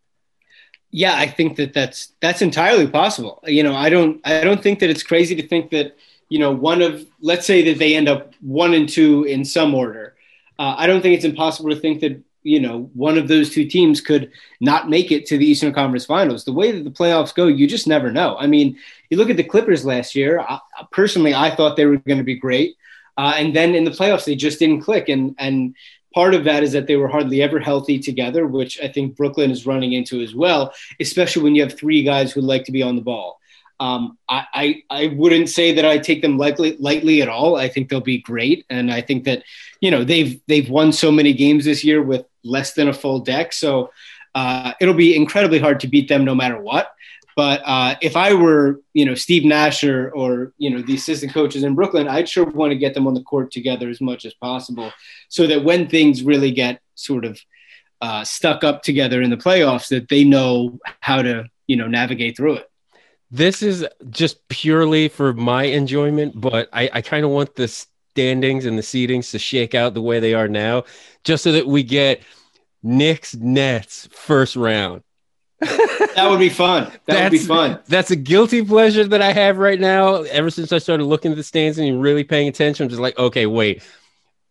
Yeah, 0.90 1.16
I 1.16 1.26
think 1.26 1.56
that 1.56 1.74
that's 1.74 2.12
that's 2.20 2.40
entirely 2.40 2.86
possible. 2.86 3.42
You 3.46 3.62
know, 3.62 3.74
I 3.74 3.90
don't 3.90 4.20
I 4.24 4.42
don't 4.42 4.62
think 4.62 4.78
that 4.78 4.88
it's 4.88 5.02
crazy 5.02 5.34
to 5.36 5.46
think 5.46 5.70
that 5.70 5.96
you 6.28 6.38
know 6.38 6.52
one 6.52 6.80
of 6.80 7.04
let's 7.20 7.46
say 7.46 7.62
that 7.64 7.78
they 7.78 7.94
end 7.94 8.08
up 8.08 8.34
one 8.40 8.72
and 8.72 8.88
two 8.88 9.24
in 9.24 9.44
some 9.44 9.74
order. 9.74 10.14
Uh, 10.58 10.74
I 10.78 10.86
don't 10.86 11.02
think 11.02 11.16
it's 11.16 11.24
impossible 11.24 11.70
to 11.70 11.76
think 11.76 12.00
that 12.00 12.22
you 12.46 12.60
know 12.60 12.90
one 12.94 13.18
of 13.18 13.28
those 13.28 13.50
two 13.50 13.66
teams 13.66 14.00
could 14.00 14.30
not 14.60 14.88
make 14.88 15.10
it 15.10 15.26
to 15.26 15.36
the 15.36 15.46
Eastern 15.46 15.72
Conference 15.72 16.06
Finals. 16.06 16.44
The 16.44 16.52
way 16.52 16.72
that 16.72 16.84
the 16.84 16.90
playoffs 16.90 17.34
go, 17.34 17.46
you 17.46 17.66
just 17.66 17.86
never 17.86 18.10
know. 18.12 18.36
I 18.38 18.46
mean, 18.46 18.78
you 19.10 19.16
look 19.16 19.30
at 19.30 19.36
the 19.36 19.44
Clippers 19.44 19.84
last 19.84 20.14
year. 20.14 20.40
I, 20.40 20.60
personally, 20.92 21.34
I 21.34 21.54
thought 21.54 21.76
they 21.76 21.86
were 21.86 21.98
going 21.98 22.18
to 22.18 22.24
be 22.24 22.36
great, 22.36 22.76
uh, 23.16 23.34
and 23.36 23.54
then 23.54 23.74
in 23.74 23.84
the 23.84 23.90
playoffs, 23.90 24.24
they 24.24 24.36
just 24.36 24.58
didn't 24.58 24.82
click. 24.82 25.08
And 25.08 25.34
and 25.38 25.74
part 26.14 26.34
of 26.34 26.44
that 26.44 26.62
is 26.62 26.72
that 26.72 26.86
they 26.86 26.96
were 26.96 27.08
hardly 27.08 27.42
ever 27.42 27.58
healthy 27.58 27.98
together, 27.98 28.46
which 28.46 28.80
I 28.80 28.88
think 28.88 29.16
Brooklyn 29.16 29.50
is 29.50 29.66
running 29.66 29.92
into 29.92 30.22
as 30.22 30.34
well. 30.34 30.72
Especially 31.00 31.42
when 31.42 31.54
you 31.54 31.62
have 31.62 31.74
three 31.74 32.02
guys 32.04 32.32
who 32.32 32.40
like 32.40 32.64
to 32.66 32.72
be 32.72 32.82
on 32.82 32.96
the 32.96 33.02
ball. 33.02 33.40
Um, 33.78 34.16
I, 34.28 34.44
I, 34.54 34.82
I 34.88 35.06
wouldn't 35.08 35.50
say 35.50 35.74
that 35.74 35.84
I 35.84 35.98
take 35.98 36.22
them 36.22 36.38
lightly 36.38 36.76
lightly 36.78 37.20
at 37.20 37.28
all. 37.28 37.56
I 37.56 37.68
think 37.68 37.88
they'll 37.88 38.00
be 38.00 38.18
great, 38.18 38.64
and 38.70 38.90
I 38.90 39.02
think 39.02 39.24
that 39.24 39.42
you 39.80 39.90
know 39.90 40.04
they've 40.04 40.40
they've 40.46 40.68
won 40.68 40.92
so 40.92 41.12
many 41.12 41.34
games 41.34 41.64
this 41.64 41.84
year 41.84 42.02
with 42.02 42.24
less 42.46 42.74
than 42.74 42.88
a 42.88 42.92
full 42.92 43.20
deck, 43.20 43.52
so 43.52 43.90
uh, 44.34 44.72
it'll 44.80 44.94
be 44.94 45.16
incredibly 45.16 45.58
hard 45.58 45.80
to 45.80 45.88
beat 45.88 46.08
them 46.08 46.24
no 46.24 46.34
matter 46.34 46.60
what. 46.60 46.92
But 47.36 47.60
uh, 47.66 47.96
if 48.00 48.16
I 48.16 48.32
were, 48.32 48.80
you 48.94 49.04
know, 49.04 49.14
Steve 49.14 49.44
Nash 49.44 49.84
or, 49.84 50.10
or, 50.10 50.54
you 50.56 50.70
know, 50.70 50.80
the 50.80 50.94
assistant 50.94 51.34
coaches 51.34 51.64
in 51.64 51.74
Brooklyn, 51.74 52.08
I'd 52.08 52.28
sure 52.28 52.44
want 52.44 52.70
to 52.70 52.78
get 52.78 52.94
them 52.94 53.06
on 53.06 53.12
the 53.12 53.22
court 53.22 53.50
together 53.50 53.90
as 53.90 54.00
much 54.00 54.24
as 54.24 54.32
possible 54.32 54.90
so 55.28 55.46
that 55.46 55.62
when 55.62 55.86
things 55.86 56.22
really 56.22 56.50
get 56.50 56.80
sort 56.94 57.26
of 57.26 57.38
uh, 58.00 58.24
stuck 58.24 58.64
up 58.64 58.82
together 58.82 59.20
in 59.20 59.28
the 59.28 59.36
playoffs, 59.36 59.88
that 59.88 60.08
they 60.08 60.24
know 60.24 60.78
how 61.00 61.20
to, 61.20 61.44
you 61.66 61.76
know, 61.76 61.86
navigate 61.86 62.38
through 62.38 62.54
it. 62.54 62.70
This 63.30 63.62
is 63.62 63.86
just 64.08 64.48
purely 64.48 65.08
for 65.08 65.34
my 65.34 65.64
enjoyment, 65.64 66.40
but 66.40 66.70
I, 66.72 66.88
I 66.90 67.02
kind 67.02 67.24
of 67.24 67.32
want 67.32 67.54
this 67.54 67.86
standings 68.16 68.64
and 68.64 68.78
the 68.78 68.82
seedings 68.82 69.30
to 69.30 69.38
shake 69.38 69.74
out 69.74 69.92
the 69.92 70.00
way 70.00 70.20
they 70.20 70.32
are 70.32 70.48
now, 70.48 70.84
just 71.22 71.44
so 71.44 71.52
that 71.52 71.66
we 71.66 71.82
get 71.82 72.22
Knicks 72.82 73.34
Nets 73.34 74.08
first 74.10 74.56
round. 74.56 75.02
that 75.60 76.26
would 76.30 76.38
be 76.38 76.48
fun. 76.48 76.84
That 76.84 77.00
that's, 77.06 77.24
would 77.24 77.30
be 77.30 77.38
fun. 77.38 77.78
That's 77.88 78.10
a 78.10 78.16
guilty 78.16 78.64
pleasure 78.64 79.06
that 79.06 79.20
I 79.20 79.32
have 79.32 79.58
right 79.58 79.78
now. 79.78 80.22
Ever 80.22 80.48
since 80.48 80.72
I 80.72 80.78
started 80.78 81.04
looking 81.04 81.30
at 81.30 81.36
the 81.36 81.42
stands 81.42 81.76
and 81.76 82.00
really 82.00 82.24
paying 82.24 82.48
attention, 82.48 82.84
I'm 82.84 82.88
just 82.88 83.02
like, 83.02 83.18
okay, 83.18 83.44
wait. 83.44 83.82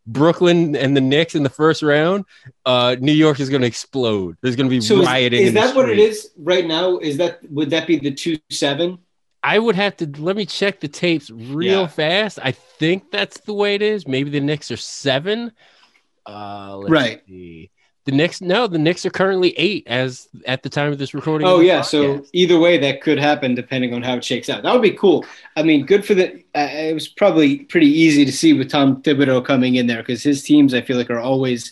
Brooklyn 0.06 0.76
and 0.76 0.96
the 0.96 1.02
Knicks 1.02 1.34
in 1.34 1.42
the 1.42 1.50
first 1.50 1.82
round, 1.82 2.26
uh, 2.68 2.96
New 3.00 3.14
York 3.14 3.40
is 3.40 3.50
going 3.50 3.62
to 3.62 3.68
explode. 3.68 4.38
There's 4.44 4.56
going 4.56 4.70
to 4.70 4.76
be 4.76 4.80
so 4.80 5.02
rioting. 5.02 5.42
Is, 5.42 5.48
is 5.48 5.54
that 5.56 5.76
what 5.76 5.90
it 5.90 5.98
is 5.98 6.30
right 6.38 6.68
now? 6.68 7.00
Is 7.00 7.18
that 7.18 7.40
would 7.50 7.72
that 7.72 7.88
be 7.88 7.98
the 7.98 8.12
two 8.12 8.38
seven? 8.52 9.00
I 9.46 9.60
would 9.60 9.76
have 9.76 9.96
to 9.98 10.08
let 10.18 10.36
me 10.36 10.48
check 10.48 10.80
the 10.80 10.88
tapes 10.88 11.30
real 11.30 11.82
yeah. 11.82 11.88
fast. 11.88 12.40
I 12.42 12.52
think 12.52 13.12
that's 13.12 13.42
the 13.42 13.54
way 13.54 13.76
it 13.76 13.84
is. 13.84 14.08
Maybe 14.08 14.32
the 14.32 14.40
Knicks 14.40 14.72
are 14.72 14.78
seven. 14.78 15.52
Uh, 16.26 16.82
right. 16.88 17.22
See. 17.28 17.70
The 18.06 18.12
Knicks, 18.12 18.42
no, 18.42 18.66
the 18.66 18.80
Knicks 18.80 19.06
are 19.06 19.12
currently 19.12 19.52
eight 19.58 19.86
as 19.86 20.28
at 20.48 20.64
the 20.64 20.70
time 20.70 20.92
of 20.92 20.98
this 20.98 21.14
recording. 21.14 21.48
Oh 21.48 21.60
yeah, 21.60 21.82
podcast. 21.82 21.86
so 21.86 22.26
either 22.34 22.58
way, 22.58 22.80
that 22.80 23.02
could 23.02 23.20
happen 23.20 23.54
depending 23.54 23.94
on 23.94 24.02
how 24.02 24.16
it 24.16 24.24
shakes 24.24 24.50
out. 24.50 24.64
That 24.64 24.74
would 24.74 24.82
be 24.82 24.92
cool. 24.92 25.24
I 25.56 25.62
mean, 25.62 25.86
good 25.86 26.04
for 26.04 26.16
the. 26.16 26.44
Uh, 26.56 26.70
it 26.72 26.94
was 26.96 27.08
probably 27.08 27.60
pretty 27.66 27.88
easy 27.88 28.26
to 28.26 28.32
see 28.32 28.54
with 28.54 28.70
Tom 28.72 29.04
Thibodeau 29.04 29.46
coming 29.46 29.76
in 29.76 29.86
there 29.86 30.02
because 30.02 30.24
his 30.24 30.42
teams, 30.42 30.74
I 30.74 30.82
feel 30.82 30.98
like, 30.98 31.12
are 31.12 31.20
always 31.20 31.72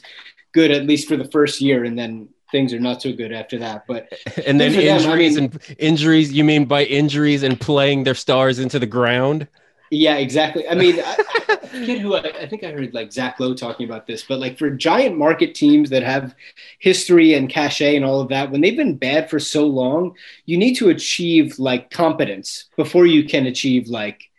good 0.53 0.69
at 0.69 0.85
least 0.85 1.07
for 1.07 1.17
the 1.17 1.25
first 1.25 1.59
year, 1.59 1.83
and 1.83 1.97
then 1.97 2.29
things 2.53 2.71
are 2.73 2.79
not 2.79 3.01
so 3.01 3.11
good 3.11 3.33
after 3.33 3.59
that. 3.59 3.85
But 3.85 4.07
and 4.47 4.61
then 4.61 4.73
injuries 4.73 5.35
them, 5.35 5.43
I 5.43 5.47
mean, 5.47 5.59
and 5.67 5.75
injuries. 5.77 6.31
You 6.31 6.45
mean 6.45 6.63
by 6.63 6.85
injuries 6.85 7.43
and 7.43 7.59
playing 7.59 8.05
their 8.05 8.15
stars 8.15 8.59
into 8.59 8.79
the 8.79 8.85
ground? 8.85 9.49
Yeah, 9.91 10.15
exactly. 10.15 10.67
I 10.67 10.73
mean, 10.73 10.99
I, 10.99 11.15
I 11.49 11.55
forget 11.67 11.99
who 11.99 12.15
I, 12.15 12.21
I, 12.21 12.47
think 12.47 12.63
I 12.63 12.71
heard 12.71 12.95
like 12.95 13.11
Zach 13.11 13.39
Lowe 13.39 13.53
talking 13.53 13.87
about 13.87 14.07
this, 14.07 14.23
but 14.23 14.39
like 14.39 14.57
for 14.57 14.71
giant 14.71 15.17
market 15.17 15.53
teams 15.53 15.91
that 15.91 16.01
have 16.01 16.33
history 16.79 17.35
and 17.35 17.47
cachet 17.47 17.95
and 17.95 18.03
all 18.03 18.19
of 18.19 18.29
that, 18.29 18.49
when 18.49 18.61
they've 18.61 18.75
been 18.75 18.97
bad 18.97 19.29
for 19.29 19.39
so 19.39 19.67
long, 19.67 20.15
you 20.45 20.57
need 20.57 20.75
to 20.75 20.89
achieve 20.89 21.59
like 21.59 21.91
competence 21.91 22.65
before 22.75 23.05
you 23.05 23.23
can 23.25 23.45
achieve 23.45 23.87
like 23.87 24.31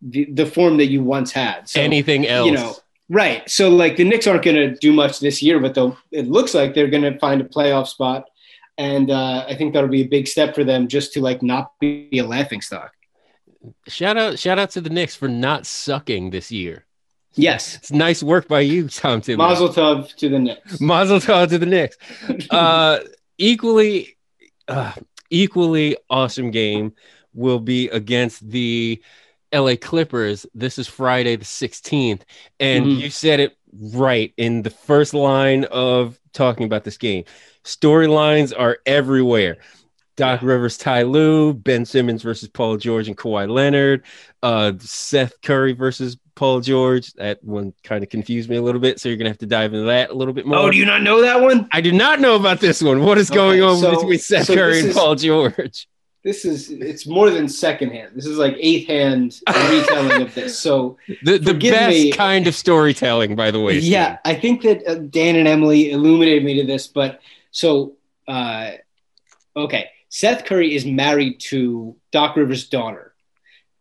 the, 0.00 0.24
the 0.32 0.46
form 0.46 0.78
that 0.78 0.86
you 0.86 1.02
once 1.02 1.30
had. 1.30 1.68
So, 1.68 1.82
Anything 1.82 2.26
else, 2.26 2.46
you 2.46 2.52
know, 2.52 2.74
right? 3.12 3.48
So 3.48 3.70
like 3.70 3.96
the 3.96 4.04
Knicks 4.04 4.26
aren't 4.26 4.42
going 4.42 4.56
to 4.56 4.74
do 4.74 4.92
much 4.92 5.20
this 5.20 5.42
year, 5.42 5.60
but 5.60 5.74
they'll. 5.74 5.96
It 6.10 6.26
looks 6.28 6.54
like 6.54 6.74
they're 6.74 6.90
going 6.90 7.04
to 7.04 7.18
find 7.18 7.40
a 7.40 7.44
playoff 7.44 7.86
spot, 7.86 8.28
and 8.76 9.10
uh, 9.10 9.44
I 9.48 9.54
think 9.54 9.74
that'll 9.74 9.88
be 9.88 10.02
a 10.02 10.08
big 10.08 10.26
step 10.26 10.54
for 10.54 10.64
them 10.64 10.88
just 10.88 11.12
to 11.14 11.20
like 11.20 11.42
not 11.42 11.72
be 11.78 12.08
a 12.18 12.24
laughing 12.24 12.60
stock 12.60 12.92
shout 13.88 14.16
out 14.16 14.38
shout 14.38 14.58
out 14.58 14.70
to 14.70 14.80
the 14.80 14.90
Knicks 14.90 15.14
for 15.14 15.28
not 15.28 15.66
sucking 15.66 16.30
this 16.30 16.50
year. 16.50 16.86
Yes, 17.34 17.76
it's 17.76 17.90
nice 17.90 18.22
work 18.22 18.48
by 18.48 18.60
you, 18.60 18.88
Tom 18.88 19.20
Tim. 19.20 19.38
Mazel 19.38 19.70
tov 19.70 20.14
to 20.16 20.28
the 20.28 20.38
Knicks. 20.38 20.80
Mazel 20.80 21.18
tov 21.18 21.48
to 21.48 21.58
the 21.58 21.66
Knicks. 21.66 21.96
uh, 22.50 23.00
equally, 23.38 24.16
uh, 24.68 24.92
equally 25.30 25.96
awesome 26.10 26.50
game 26.50 26.92
will 27.34 27.60
be 27.60 27.88
against 27.88 28.48
the 28.50 29.02
LA 29.52 29.74
Clippers. 29.80 30.46
This 30.54 30.78
is 30.78 30.88
Friday 30.88 31.36
the 31.36 31.44
16th. 31.44 32.22
And 32.60 32.86
mm-hmm. 32.86 33.00
you 33.00 33.10
said 33.10 33.40
it 33.40 33.56
right 33.94 34.32
in 34.36 34.62
the 34.62 34.70
first 34.70 35.14
line 35.14 35.64
of 35.64 36.18
talking 36.32 36.66
about 36.66 36.84
this 36.84 36.96
game. 36.96 37.24
Storylines 37.64 38.52
are 38.56 38.78
everywhere. 38.86 39.58
Doc 40.16 40.42
Rivers, 40.42 40.76
Ty 40.76 41.02
Lue, 41.02 41.54
Ben 41.54 41.86
Simmons 41.86 42.22
versus 42.22 42.48
Paul 42.48 42.76
George 42.76 43.08
and 43.08 43.16
Kawhi 43.16 43.48
Leonard, 43.48 44.04
uh, 44.42 44.72
Seth 44.78 45.40
Curry 45.40 45.72
versus 45.72 46.18
Paul 46.34 46.60
George. 46.60 47.12
That 47.14 47.42
one 47.42 47.72
kind 47.82 48.04
of 48.04 48.10
confused 48.10 48.50
me 48.50 48.56
a 48.56 48.62
little 48.62 48.80
bit, 48.80 49.00
so 49.00 49.08
you're 49.08 49.16
gonna 49.16 49.30
have 49.30 49.38
to 49.38 49.46
dive 49.46 49.72
into 49.72 49.86
that 49.86 50.10
a 50.10 50.14
little 50.14 50.34
bit 50.34 50.46
more. 50.46 50.58
Oh, 50.58 50.70
do 50.70 50.76
you 50.76 50.84
not 50.84 51.02
know 51.02 51.22
that 51.22 51.40
one? 51.40 51.66
I 51.72 51.80
do 51.80 51.92
not 51.92 52.20
know 52.20 52.36
about 52.36 52.60
this 52.60 52.82
one. 52.82 53.02
What 53.02 53.16
is 53.16 53.30
okay, 53.30 53.36
going 53.36 53.62
on 53.62 53.78
so, 53.78 53.90
between 53.92 54.18
Seth 54.18 54.46
so 54.46 54.54
Curry 54.54 54.80
and 54.80 54.88
is, 54.88 54.94
Paul 54.94 55.14
George? 55.14 55.88
This 56.24 56.44
is 56.44 56.70
it's 56.70 57.06
more 57.06 57.30
than 57.30 57.48
secondhand. 57.48 58.12
This 58.14 58.26
is 58.26 58.38
like 58.38 58.54
eighth 58.58 58.86
hand 58.86 59.40
retelling 59.48 60.22
of 60.22 60.34
this. 60.34 60.58
So 60.58 60.96
the 61.24 61.38
the 61.38 61.54
best 61.54 61.90
me, 61.90 62.12
kind 62.12 62.46
of 62.46 62.54
storytelling, 62.54 63.34
by 63.34 63.50
the 63.50 63.60
way. 63.60 63.78
Yeah, 63.78 64.18
Steve. 64.18 64.36
I 64.36 64.40
think 64.40 64.62
that 64.62 64.86
uh, 64.86 64.94
Dan 64.94 65.36
and 65.36 65.48
Emily 65.48 65.90
illuminated 65.90 66.44
me 66.44 66.60
to 66.60 66.66
this, 66.66 66.86
but 66.86 67.20
so 67.50 67.94
uh, 68.28 68.72
okay 69.56 69.90
Seth 70.12 70.44
Curry 70.44 70.74
is 70.74 70.84
married 70.84 71.40
to 71.40 71.96
Doc 72.10 72.36
Rivers' 72.36 72.68
daughter. 72.68 73.14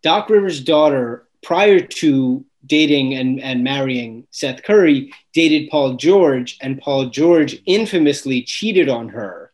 Doc 0.02 0.30
Rivers' 0.30 0.64
daughter, 0.64 1.28
prior 1.44 1.82
to 1.82 2.46
dating 2.66 3.16
and, 3.16 3.42
and 3.42 3.66
marrying 3.66 4.26
Seth 4.32 4.64
Curry, 4.64 5.12
dated 5.34 5.70
Paul 5.70 5.96
George, 5.96 6.58
and 6.62 6.80
Paul 6.80 7.10
George 7.10 7.62
infamously 7.66 8.44
cheated 8.44 8.88
on 8.88 9.10
her 9.10 9.52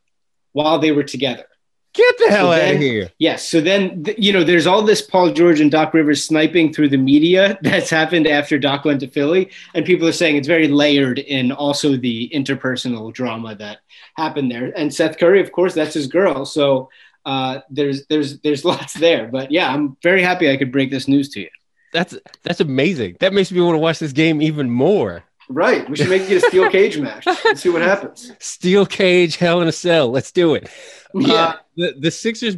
while 0.51 0.77
they 0.77 0.91
were 0.91 1.03
together. 1.03 1.47
Get 1.97 2.17
the 2.19 2.29
hell 2.29 2.47
so 2.47 2.51
out 2.51 2.57
then, 2.57 2.75
of 2.75 2.81
here. 2.81 3.09
Yes. 3.17 3.47
So 3.47 3.59
then, 3.59 4.05
you 4.19 4.31
know, 4.31 4.43
there's 4.43 4.67
all 4.67 4.83
this 4.83 5.01
Paul 5.01 5.31
George 5.31 5.59
and 5.59 5.71
Doc 5.71 5.95
Rivers 5.95 6.23
sniping 6.23 6.71
through 6.71 6.89
the 6.89 6.97
media 6.97 7.57
that's 7.63 7.89
happened 7.89 8.27
after 8.27 8.59
Doc 8.59 8.85
went 8.85 8.99
to 8.99 9.07
Philly. 9.07 9.49
And 9.73 9.83
people 9.83 10.07
are 10.07 10.11
saying 10.11 10.35
it's 10.35 10.47
very 10.47 10.67
layered 10.67 11.17
in 11.17 11.51
also 11.51 11.97
the 11.97 12.29
interpersonal 12.29 13.11
drama 13.11 13.55
that 13.55 13.79
happened 14.15 14.51
there. 14.51 14.71
And 14.77 14.93
Seth 14.93 15.17
Curry, 15.17 15.41
of 15.41 15.51
course, 15.51 15.73
that's 15.73 15.95
his 15.95 16.05
girl. 16.05 16.45
So 16.45 16.89
uh, 17.25 17.61
there's 17.71 18.05
there's 18.07 18.39
there's 18.41 18.63
lots 18.73 18.93
there. 18.93 19.27
But 19.27 19.51
yeah, 19.51 19.73
I'm 19.73 19.97
very 20.03 20.21
happy 20.21 20.51
I 20.51 20.57
could 20.57 20.71
break 20.71 20.91
this 20.91 21.07
news 21.07 21.29
to 21.29 21.41
you. 21.41 21.49
That's 21.93 22.15
that's 22.43 22.59
amazing. 22.59 23.17
That 23.21 23.33
makes 23.33 23.51
me 23.51 23.59
want 23.59 23.73
to 23.73 23.79
watch 23.79 23.97
this 23.97 24.13
game 24.13 24.39
even 24.41 24.69
more. 24.69 25.23
Right. 25.49 25.89
We 25.89 25.95
should 25.95 26.09
make 26.09 26.23
it 26.23 26.29
get 26.29 26.43
a 26.43 26.47
steel 26.47 26.69
cage 26.71 26.97
match 26.97 27.25
and 27.45 27.57
see 27.57 27.69
what 27.69 27.81
happens. 27.81 28.31
Steel 28.39 28.85
cage, 28.85 29.37
hell 29.37 29.61
in 29.61 29.67
a 29.67 29.71
cell. 29.71 30.09
Let's 30.09 30.31
do 30.31 30.55
it. 30.55 30.69
Yeah. 31.13 31.33
Uh, 31.33 31.55
the, 31.75 31.95
the 31.99 32.11
Sixers, 32.11 32.57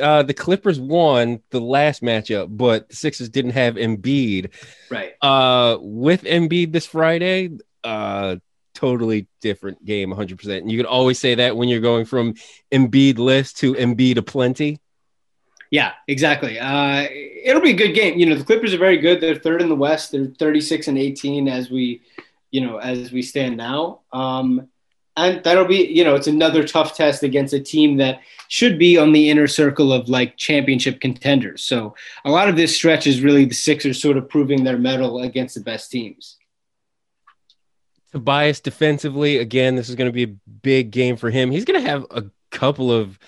uh, 0.00 0.22
the 0.22 0.34
Clippers 0.34 0.78
won 0.78 1.40
the 1.50 1.60
last 1.60 2.02
matchup, 2.02 2.48
but 2.50 2.88
the 2.88 2.96
Sixers 2.96 3.28
didn't 3.28 3.52
have 3.52 3.76
Embiid. 3.76 4.50
Right. 4.90 5.12
Uh, 5.22 5.78
with 5.80 6.24
Embiid 6.24 6.72
this 6.72 6.86
Friday, 6.86 7.50
uh, 7.84 8.36
totally 8.74 9.26
different 9.40 9.84
game, 9.84 10.10
100%. 10.10 10.58
And 10.58 10.70
you 10.70 10.78
can 10.78 10.86
always 10.86 11.18
say 11.18 11.36
that 11.36 11.56
when 11.56 11.68
you're 11.68 11.80
going 11.80 12.04
from 12.04 12.34
Embiid 12.72 13.18
list 13.18 13.58
to 13.58 13.74
Embiid 13.74 14.16
aplenty. 14.16 14.78
Yeah, 15.70 15.92
exactly. 16.08 16.58
Uh, 16.58 17.06
it'll 17.10 17.62
be 17.62 17.70
a 17.70 17.74
good 17.74 17.92
game. 17.92 18.18
You 18.18 18.26
know, 18.26 18.34
the 18.34 18.44
Clippers 18.44 18.74
are 18.74 18.78
very 18.78 18.98
good. 18.98 19.20
They're 19.20 19.36
third 19.36 19.62
in 19.62 19.68
the 19.68 19.76
West. 19.76 20.10
They're 20.10 20.26
36 20.26 20.88
and 20.88 20.98
18 20.98 21.46
as 21.46 21.70
we, 21.70 22.02
you 22.50 22.60
know, 22.60 22.78
as 22.78 23.12
we 23.12 23.22
stand 23.22 23.56
now. 23.56 24.00
Um, 24.12 24.68
and 25.16 25.42
that'll 25.44 25.66
be, 25.66 25.86
you 25.86 26.02
know, 26.02 26.16
it's 26.16 26.26
another 26.26 26.66
tough 26.66 26.96
test 26.96 27.22
against 27.22 27.54
a 27.54 27.60
team 27.60 27.98
that 27.98 28.20
should 28.48 28.78
be 28.78 28.98
on 28.98 29.12
the 29.12 29.30
inner 29.30 29.46
circle 29.46 29.92
of 29.92 30.08
like 30.08 30.36
championship 30.36 31.00
contenders. 31.00 31.62
So 31.62 31.94
a 32.24 32.30
lot 32.30 32.48
of 32.48 32.56
this 32.56 32.74
stretch 32.74 33.06
is 33.06 33.20
really 33.20 33.44
the 33.44 33.54
Sixers 33.54 34.00
sort 34.00 34.16
of 34.16 34.28
proving 34.28 34.64
their 34.64 34.78
mettle 34.78 35.20
against 35.20 35.54
the 35.54 35.60
best 35.60 35.90
teams. 35.90 36.36
Tobias 38.12 38.58
defensively, 38.58 39.38
again, 39.38 39.76
this 39.76 39.88
is 39.88 39.94
going 39.94 40.08
to 40.08 40.12
be 40.12 40.24
a 40.24 40.50
big 40.62 40.90
game 40.90 41.16
for 41.16 41.30
him. 41.30 41.50
He's 41.52 41.64
going 41.64 41.80
to 41.80 41.88
have 41.88 42.06
a 42.10 42.24
couple 42.50 42.90
of 42.90 43.18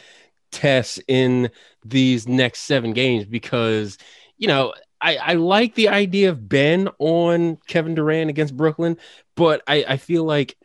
tests 0.52 1.00
in 1.09 1.50
these 1.85 2.28
next 2.28 2.61
seven 2.61 2.92
games 2.92 3.25
because, 3.25 3.99
you 4.37 4.47
know, 4.47 4.73
I, 5.00 5.16
I 5.16 5.32
like 5.35 5.75
the 5.75 5.88
idea 5.88 6.30
of 6.30 6.49
Ben 6.49 6.88
on 6.99 7.59
Kevin 7.66 7.97
Durant 7.97 8.30
against 8.30 8.56
Brooklyn, 8.56 8.99
but 9.35 9.62
I, 9.66 9.85
I 9.88 9.97
feel 9.97 10.25
like 10.25 10.56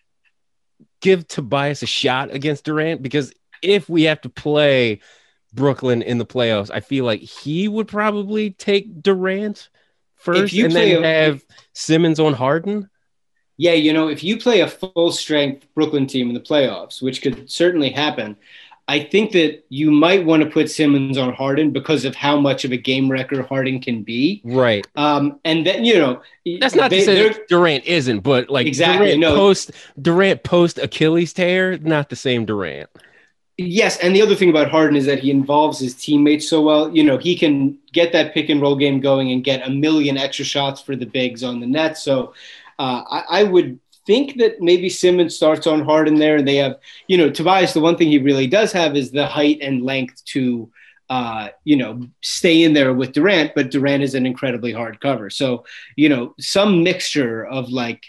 give 1.01 1.27
Tobias 1.27 1.82
a 1.82 1.88
shot 1.88 2.32
against 2.32 2.65
Durant 2.65 3.01
because 3.01 3.34
if 3.63 3.89
we 3.89 4.03
have 4.03 4.22
to 4.22 4.29
play 4.29 5.00
Brooklyn 5.53 6.03
in 6.03 6.20
the 6.20 6.25
playoffs, 6.25 6.70
I 6.72 6.82
feel 6.82 7.06
like 7.06 7.22
he 7.22 7.67
would 7.67 7.88
probably 7.88 8.51
take 8.51 9.01
Durant 9.01 9.70
first 10.15 10.53
and 10.53 10.72
then 10.72 11.03
a, 11.03 11.08
have 11.08 11.44
Simmons 11.74 12.20
on 12.20 12.34
Harden. 12.34 12.89
Yeah, 13.58 13.74
you 13.74 13.91
know, 13.91 14.08
if 14.08 14.24
you 14.24 14.38
play 14.38 14.62
a 14.62 14.67
full 14.67 15.12
strength 15.12 15.65
Brooklyn 15.74 16.06
team 16.06 16.27
in 16.27 16.36
the 16.36 16.39
playoffs, 16.39 17.01
which 17.01 17.24
could 17.24 17.50
certainly 17.50 17.89
happen, 17.89 18.38
I 18.89 19.00
think 19.00 19.34
that 19.34 19.65
you 19.67 19.91
might 19.91 20.25
want 20.25 20.44
to 20.44 20.50
put 20.50 20.72
Simmons 20.72 21.17
on 21.17 21.34
Harden 21.34 21.72
because 21.72 22.06
of 22.06 22.15
how 22.15 22.39
much 22.39 22.63
of 22.63 22.72
a 22.72 22.77
game 22.77 23.12
wrecker 23.12 23.44
Harden 23.44 23.82
can 23.82 24.01
be. 24.01 24.41
Right. 24.46 24.88
Um, 24.96 25.39
and 25.44 25.65
then 25.65 25.84
you 25.84 25.98
know 25.98 26.22
that's 26.60 26.75
not 26.75 26.89
they, 26.89 27.00
to 27.00 27.06
say 27.06 27.36
Durant 27.50 27.86
isn't, 27.86 28.22
but 28.22 28.50
like 28.50 28.65
exactly 28.65 29.08
Durant 29.08 29.20
no. 29.20 29.36
post 29.36 29.72
Durant 30.01 30.44
post 30.44 30.77
Achilles 30.77 31.34
tear, 31.34 31.77
not 31.77 32.10
the 32.10 32.15
same 32.15 32.46
Durant. 32.46 32.89
Yes, 33.60 33.98
and 33.98 34.15
the 34.15 34.22
other 34.22 34.36
thing 34.36 34.51
about 34.51 34.70
Harden 34.70 34.96
is 34.96 35.08
that 35.08 35.20
he 35.20 35.32
involves 35.32 35.79
his 35.79 35.96
teammates 35.96 36.48
so 36.48 36.62
well. 36.62 36.96
You 36.96 37.03
know, 37.03 37.17
he 37.17 37.36
can 37.36 37.79
get 37.91 38.12
that 38.13 38.34
pick 38.34 38.50
and 38.50 38.62
roll 38.62 38.75
game 38.75 39.00
going 39.00 39.32
and 39.32 39.44
get 39.44 39.67
a 39.67 39.72
million 39.72 40.15
extra 40.15 40.46
shots 40.46 40.79
for 40.79 40.96
the 40.96 41.08
bigs 41.08 41.44
on 41.44 41.60
the 41.60 41.65
net. 41.65 41.98
So 41.98 42.36
uh, 42.77 43.01
I, 43.10 43.24
I 43.39 43.44
would 43.44 43.79
think 44.08 44.38
that 44.38 44.62
maybe 44.62 44.90
Simmons 44.90 45.36
starts 45.36 45.68
on 45.68 45.86
Harden 45.86 46.16
there, 46.16 46.38
and 46.38 46.48
they 46.48 46.56
have, 46.56 46.80
you 47.08 47.18
know, 47.18 47.30
Tobias. 47.30 47.74
The 47.74 47.82
one 47.82 47.98
thing 47.98 48.08
he 48.08 48.18
really 48.18 48.48
does 48.48 48.72
have 48.72 48.96
is 48.96 49.12
the 49.12 49.28
height 49.28 49.60
and 49.62 49.84
length 49.84 50.26
to 50.34 50.72
uh, 51.10 51.50
you 51.64 51.78
know, 51.78 52.02
stay 52.22 52.64
in 52.64 52.74
there 52.74 52.94
with 52.94 53.14
Durant, 53.14 53.54
but 53.56 53.72
Durant 53.72 54.04
is 54.04 54.16
an 54.16 54.26
incredibly 54.26 54.74
hard 54.74 55.00
cover. 55.00 55.30
So, 55.30 55.66
you 55.96 56.10
know, 56.10 56.36
some 56.40 56.84
mixture 56.84 57.46
of 57.46 57.70
like, 57.70 58.04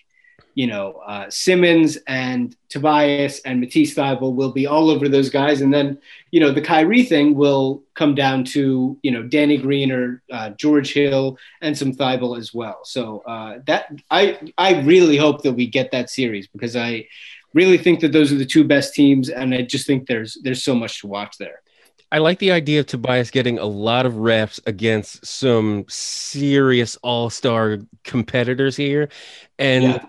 you 0.58 0.66
know, 0.66 1.00
uh, 1.06 1.30
Simmons 1.30 1.98
and 2.08 2.56
Tobias 2.68 3.38
and 3.42 3.60
Matisse 3.60 3.94
Thybulle 3.94 4.34
will 4.34 4.50
be 4.50 4.66
all 4.66 4.90
over 4.90 5.08
those 5.08 5.30
guys. 5.30 5.60
And 5.60 5.72
then, 5.72 6.00
you 6.32 6.40
know, 6.40 6.50
the 6.50 6.60
Kyrie 6.60 7.04
thing 7.04 7.36
will 7.36 7.84
come 7.94 8.16
down 8.16 8.42
to, 8.46 8.98
you 9.04 9.10
know, 9.12 9.22
Danny 9.22 9.56
Green 9.56 9.92
or 9.92 10.20
uh, 10.32 10.50
George 10.58 10.92
Hill 10.92 11.38
and 11.60 11.78
some 11.78 11.92
Thybulle 11.92 12.36
as 12.36 12.52
well. 12.52 12.80
So 12.82 13.20
uh, 13.20 13.60
that 13.68 13.86
I, 14.10 14.36
I 14.58 14.80
really 14.80 15.16
hope 15.16 15.42
that 15.42 15.52
we 15.52 15.68
get 15.68 15.92
that 15.92 16.10
series 16.10 16.48
because 16.48 16.74
I 16.74 17.06
really 17.54 17.78
think 17.78 18.00
that 18.00 18.10
those 18.10 18.32
are 18.32 18.36
the 18.36 18.44
two 18.44 18.64
best 18.64 18.94
teams. 18.94 19.28
And 19.28 19.54
I 19.54 19.62
just 19.62 19.86
think 19.86 20.08
there's, 20.08 20.36
there's 20.42 20.64
so 20.64 20.74
much 20.74 21.02
to 21.02 21.06
watch 21.06 21.38
there. 21.38 21.62
I 22.10 22.18
like 22.18 22.40
the 22.40 22.50
idea 22.50 22.80
of 22.80 22.86
Tobias 22.86 23.30
getting 23.30 23.60
a 23.60 23.64
lot 23.66 24.06
of 24.06 24.16
reps 24.16 24.58
against 24.66 25.24
some 25.24 25.84
serious 25.88 26.96
all 26.96 27.30
star 27.30 27.78
competitors 28.02 28.74
here. 28.76 29.08
And 29.56 29.84
yeah. 29.84 30.04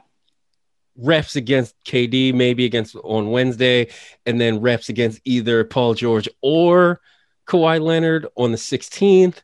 Reps 1.00 1.36
against 1.36 1.76
KD, 1.86 2.34
maybe 2.34 2.66
against 2.66 2.96
on 2.96 3.32
Wednesday, 3.32 3.90
and 4.26 4.40
then 4.40 4.62
reps 4.62 4.90
against 4.90 5.22
either 5.26 5.64
Paul 5.64 5.94
George 5.94 6.30
or 6.42 7.02
Kawhi 7.48 7.82
Leonard 7.82 8.28
on 8.36 8.52
the 8.52 8.58
16th. 8.58 9.42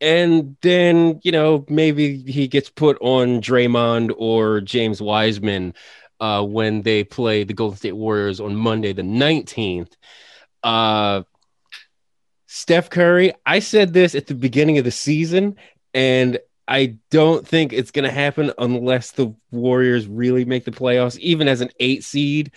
And 0.00 0.56
then, 0.60 1.20
you 1.24 1.32
know, 1.32 1.64
maybe 1.68 2.18
he 2.18 2.48
gets 2.48 2.68
put 2.68 2.98
on 3.00 3.40
Draymond 3.40 4.12
or 4.18 4.60
James 4.60 5.00
Wiseman 5.00 5.74
uh, 6.20 6.44
when 6.44 6.82
they 6.82 7.02
play 7.02 7.44
the 7.44 7.54
Golden 7.54 7.78
State 7.78 7.96
Warriors 7.96 8.40
on 8.40 8.56
Monday, 8.56 8.92
the 8.92 9.02
19th. 9.02 9.92
Uh, 10.62 11.22
Steph 12.46 12.90
Curry, 12.90 13.32
I 13.44 13.58
said 13.58 13.92
this 13.92 14.14
at 14.14 14.26
the 14.26 14.34
beginning 14.34 14.78
of 14.78 14.84
the 14.84 14.90
season, 14.90 15.56
and 15.94 16.38
I 16.68 16.96
don't 17.10 17.46
think 17.46 17.72
it's 17.72 17.90
going 17.90 18.04
to 18.04 18.10
happen 18.10 18.52
unless 18.58 19.12
the 19.12 19.32
Warriors 19.50 20.06
really 20.06 20.44
make 20.44 20.64
the 20.64 20.72
playoffs, 20.72 21.18
even 21.18 21.48
as 21.48 21.60
an 21.60 21.70
eight 21.78 22.02
seed. 22.02 22.52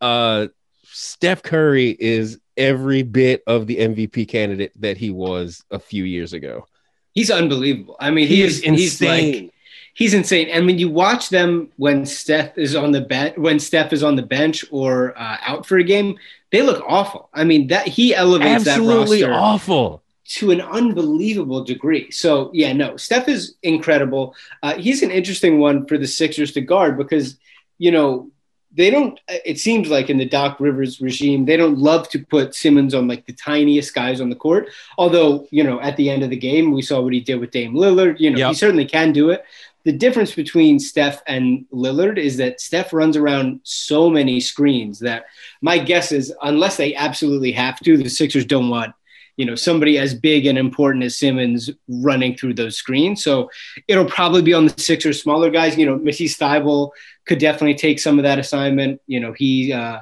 Uh, 0.00 0.48
Steph 0.84 1.42
Curry 1.42 1.96
is 1.98 2.40
every 2.56 3.02
bit 3.02 3.42
of 3.46 3.66
the 3.66 3.76
MVP 3.76 4.28
candidate 4.28 4.72
that 4.80 4.96
he 4.96 5.10
was 5.10 5.62
a 5.70 5.78
few 5.78 6.04
years 6.04 6.32
ago. 6.32 6.66
He's 7.12 7.30
unbelievable. 7.30 7.96
I 8.00 8.10
mean, 8.10 8.26
he, 8.26 8.36
he 8.36 8.42
is 8.42 8.60
insane. 8.60 8.76
He's 8.76 9.00
like, 9.42 9.54
he's 9.94 10.14
insane. 10.14 10.48
And 10.48 10.66
when 10.66 10.78
you 10.78 10.88
watch 10.90 11.28
them 11.28 11.70
when 11.76 12.04
Steph 12.04 12.58
is 12.58 12.74
on 12.74 12.90
the 12.92 13.00
bench, 13.00 13.36
when 13.36 13.60
Steph 13.60 13.92
is 13.92 14.02
on 14.02 14.16
the 14.16 14.22
bench 14.22 14.64
or 14.70 15.16
uh, 15.16 15.36
out 15.42 15.66
for 15.66 15.78
a 15.78 15.84
game, 15.84 16.18
they 16.50 16.62
look 16.62 16.82
awful. 16.86 17.28
I 17.32 17.44
mean, 17.44 17.68
that 17.68 17.86
he 17.86 18.14
elevates 18.14 18.66
Absolutely 18.66 19.20
that 19.20 19.28
roster 19.28 19.32
awful 19.32 20.01
to 20.32 20.50
an 20.50 20.62
unbelievable 20.62 21.62
degree. 21.62 22.10
So 22.10 22.50
yeah, 22.54 22.72
no, 22.72 22.96
Steph 22.96 23.28
is 23.28 23.56
incredible. 23.62 24.34
Uh, 24.62 24.74
he's 24.74 25.02
an 25.02 25.10
interesting 25.10 25.58
one 25.58 25.86
for 25.86 25.98
the 25.98 26.06
Sixers 26.06 26.52
to 26.52 26.62
guard 26.62 26.96
because 26.96 27.38
you 27.76 27.90
know 27.90 28.30
they 28.74 28.88
don't. 28.88 29.20
It 29.28 29.60
seems 29.60 29.88
like 29.88 30.08
in 30.08 30.16
the 30.16 30.24
Doc 30.24 30.58
Rivers 30.58 31.02
regime, 31.02 31.44
they 31.44 31.58
don't 31.58 31.76
love 31.76 32.08
to 32.10 32.24
put 32.24 32.54
Simmons 32.54 32.94
on 32.94 33.08
like 33.08 33.26
the 33.26 33.34
tiniest 33.34 33.94
guys 33.94 34.22
on 34.22 34.30
the 34.30 34.36
court. 34.36 34.70
Although 34.96 35.46
you 35.50 35.64
know, 35.64 35.80
at 35.80 35.98
the 35.98 36.08
end 36.08 36.22
of 36.22 36.30
the 36.30 36.36
game, 36.36 36.72
we 36.72 36.80
saw 36.80 37.02
what 37.02 37.12
he 37.12 37.20
did 37.20 37.38
with 37.38 37.50
Dame 37.50 37.74
Lillard. 37.74 38.18
You 38.18 38.30
know, 38.30 38.38
yep. 38.38 38.48
he 38.48 38.54
certainly 38.54 38.86
can 38.86 39.12
do 39.12 39.30
it 39.30 39.44
the 39.84 39.92
difference 39.92 40.32
between 40.32 40.78
Steph 40.78 41.22
and 41.26 41.66
Lillard 41.72 42.16
is 42.16 42.36
that 42.36 42.60
Steph 42.60 42.92
runs 42.92 43.16
around 43.16 43.60
so 43.64 44.08
many 44.08 44.38
screens 44.38 45.00
that 45.00 45.24
my 45.60 45.76
guess 45.76 46.12
is 46.12 46.32
unless 46.42 46.76
they 46.76 46.94
absolutely 46.94 47.50
have 47.50 47.80
to, 47.80 47.96
the 47.96 48.08
Sixers 48.08 48.44
don't 48.44 48.70
want 48.70 48.94
you 49.42 49.46
know 49.46 49.56
somebody 49.56 49.98
as 49.98 50.14
big 50.14 50.46
and 50.46 50.56
important 50.56 51.02
as 51.02 51.18
Simmons 51.18 51.68
running 51.88 52.36
through 52.36 52.54
those 52.54 52.76
screens. 52.76 53.24
So 53.24 53.50
it'll 53.88 54.04
probably 54.04 54.40
be 54.40 54.54
on 54.54 54.66
the 54.66 54.80
Sixers 54.80 55.20
smaller 55.20 55.50
guys. 55.50 55.76
You 55.76 55.84
know, 55.84 55.98
Matisse 55.98 56.38
Thybulle 56.38 56.90
could 57.26 57.40
definitely 57.40 57.74
take 57.74 57.98
some 57.98 58.20
of 58.20 58.22
that 58.22 58.38
assignment. 58.38 59.00
You 59.08 59.18
know, 59.18 59.32
he 59.32 59.72
uh, 59.72 59.98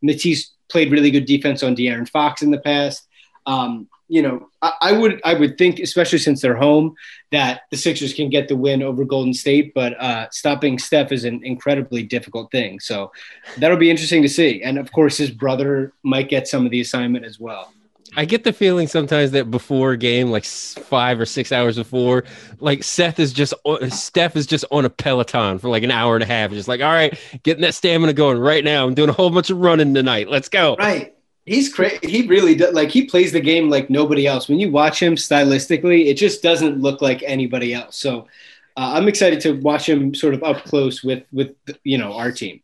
Matisse 0.00 0.52
played 0.68 0.92
really 0.92 1.10
good 1.10 1.24
defense 1.24 1.64
on 1.64 1.74
De'Aaron 1.74 2.08
Fox 2.08 2.40
in 2.40 2.52
the 2.52 2.60
past. 2.60 3.08
Um, 3.46 3.88
you 4.06 4.22
know, 4.22 4.48
I, 4.62 4.72
I, 4.80 4.92
would 4.92 5.20
I 5.24 5.34
would 5.34 5.58
think, 5.58 5.80
especially 5.80 6.20
since 6.20 6.40
they're 6.40 6.54
home, 6.54 6.94
that 7.32 7.62
the 7.72 7.76
Sixers 7.76 8.14
can 8.14 8.30
get 8.30 8.46
the 8.46 8.54
win 8.54 8.80
over 8.80 9.04
Golden 9.04 9.34
State. 9.34 9.74
But 9.74 10.00
uh, 10.00 10.28
stopping 10.30 10.78
Steph 10.78 11.10
is 11.10 11.24
an 11.24 11.40
incredibly 11.42 12.04
difficult 12.04 12.52
thing. 12.52 12.78
So 12.78 13.10
that'll 13.58 13.76
be 13.76 13.90
interesting 13.90 14.22
to 14.22 14.28
see. 14.28 14.62
And 14.62 14.78
of 14.78 14.92
course, 14.92 15.16
his 15.16 15.32
brother 15.32 15.94
might 16.04 16.28
get 16.28 16.46
some 16.46 16.64
of 16.64 16.70
the 16.70 16.80
assignment 16.80 17.24
as 17.24 17.40
well. 17.40 17.73
I 18.16 18.24
get 18.24 18.44
the 18.44 18.52
feeling 18.52 18.86
sometimes 18.86 19.32
that 19.32 19.50
before 19.50 19.92
a 19.92 19.96
game, 19.96 20.30
like 20.30 20.44
five 20.44 21.18
or 21.18 21.26
six 21.26 21.52
hours 21.52 21.76
before, 21.76 22.24
like 22.60 22.82
Seth 22.82 23.18
is 23.18 23.32
just 23.32 23.54
Steph 23.88 24.36
is 24.36 24.46
just 24.46 24.64
on 24.70 24.84
a 24.84 24.90
Peloton 24.90 25.58
for 25.58 25.68
like 25.68 25.82
an 25.82 25.90
hour 25.90 26.14
and 26.14 26.22
a 26.22 26.26
half, 26.26 26.50
just 26.50 26.68
like, 26.68 26.80
all 26.80 26.92
right, 26.92 27.18
getting 27.42 27.62
that 27.62 27.74
stamina 27.74 28.12
going 28.12 28.38
right 28.38 28.64
now. 28.64 28.86
I'm 28.86 28.94
doing 28.94 29.10
a 29.10 29.12
whole 29.12 29.30
bunch 29.30 29.50
of 29.50 29.58
running 29.58 29.94
tonight. 29.94 30.28
Let's 30.28 30.48
go. 30.48 30.76
Right. 30.76 31.14
He's 31.46 31.72
crazy. 31.72 31.98
He 32.08 32.26
really 32.26 32.54
does. 32.54 32.74
Like 32.74 32.90
he 32.90 33.04
plays 33.04 33.32
the 33.32 33.40
game 33.40 33.68
like 33.68 33.90
nobody 33.90 34.26
else. 34.26 34.48
When 34.48 34.58
you 34.58 34.70
watch 34.70 35.02
him 35.02 35.14
stylistically, 35.14 36.06
it 36.06 36.14
just 36.14 36.42
doesn't 36.42 36.80
look 36.80 37.02
like 37.02 37.22
anybody 37.22 37.74
else. 37.74 37.96
So 37.96 38.28
uh, 38.76 38.92
I'm 38.94 39.08
excited 39.08 39.40
to 39.42 39.60
watch 39.60 39.88
him 39.88 40.14
sort 40.14 40.34
of 40.34 40.42
up 40.42 40.64
close 40.64 41.04
with 41.04 41.24
with 41.32 41.54
you 41.82 41.98
know 41.98 42.14
our 42.14 42.32
team. 42.32 42.60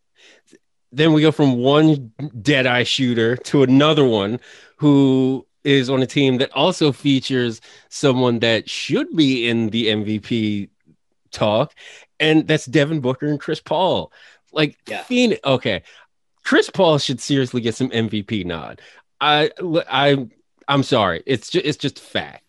Then 0.92 1.12
we 1.12 1.22
go 1.22 1.30
from 1.30 1.58
one 1.58 2.12
dead 2.40 2.66
eye 2.66 2.82
shooter 2.82 3.36
to 3.36 3.62
another 3.62 4.04
one 4.04 4.40
who 4.80 5.46
is 5.62 5.90
on 5.90 6.00
a 6.00 6.06
team 6.06 6.38
that 6.38 6.50
also 6.52 6.90
features 6.90 7.60
someone 7.90 8.38
that 8.38 8.68
should 8.68 9.14
be 9.14 9.46
in 9.46 9.68
the 9.68 9.88
MVP 9.88 10.70
talk, 11.30 11.74
and 12.18 12.48
that's 12.48 12.64
Devin 12.64 13.00
Booker 13.00 13.26
and 13.26 13.38
Chris 13.38 13.60
Paul. 13.60 14.10
Like, 14.52 14.78
yeah. 14.88 15.02
Phoenix, 15.02 15.40
okay, 15.44 15.82
Chris 16.44 16.70
Paul 16.70 16.96
should 16.98 17.20
seriously 17.20 17.60
get 17.60 17.74
some 17.74 17.90
MVP 17.90 18.46
nod. 18.46 18.80
I 19.20 19.50
I 19.60 20.26
I'm 20.66 20.82
sorry. 20.82 21.22
It's 21.26 21.50
just 21.50 21.66
it's 21.66 21.78
just 21.78 22.00
fact. 22.00 22.44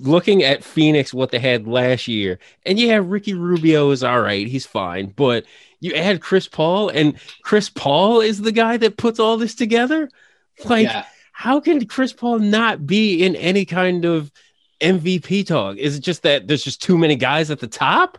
Looking 0.00 0.42
at 0.42 0.64
Phoenix, 0.64 1.14
what 1.14 1.30
they 1.30 1.38
had 1.38 1.68
last 1.68 2.08
year, 2.08 2.40
and 2.66 2.76
yeah, 2.76 3.00
Ricky 3.00 3.34
Rubio 3.34 3.92
is 3.92 4.02
all 4.02 4.20
right. 4.20 4.48
He's 4.48 4.66
fine, 4.66 5.14
but 5.14 5.44
you 5.78 5.94
add 5.94 6.20
Chris 6.20 6.48
Paul, 6.48 6.88
and 6.88 7.14
Chris 7.42 7.70
Paul 7.70 8.20
is 8.20 8.40
the 8.40 8.50
guy 8.50 8.78
that 8.78 8.96
puts 8.96 9.20
all 9.20 9.36
this 9.36 9.54
together. 9.54 10.10
Like, 10.64 10.88
yeah. 10.88 11.04
How 11.40 11.58
can 11.58 11.86
Chris 11.86 12.12
Paul 12.12 12.38
not 12.38 12.86
be 12.86 13.24
in 13.24 13.34
any 13.34 13.64
kind 13.64 14.04
of 14.04 14.30
MVP 14.82 15.46
talk? 15.46 15.78
Is 15.78 15.96
it 15.96 16.00
just 16.00 16.22
that 16.22 16.46
there's 16.46 16.62
just 16.62 16.82
too 16.82 16.98
many 16.98 17.16
guys 17.16 17.50
at 17.50 17.60
the 17.60 17.66
top? 17.66 18.18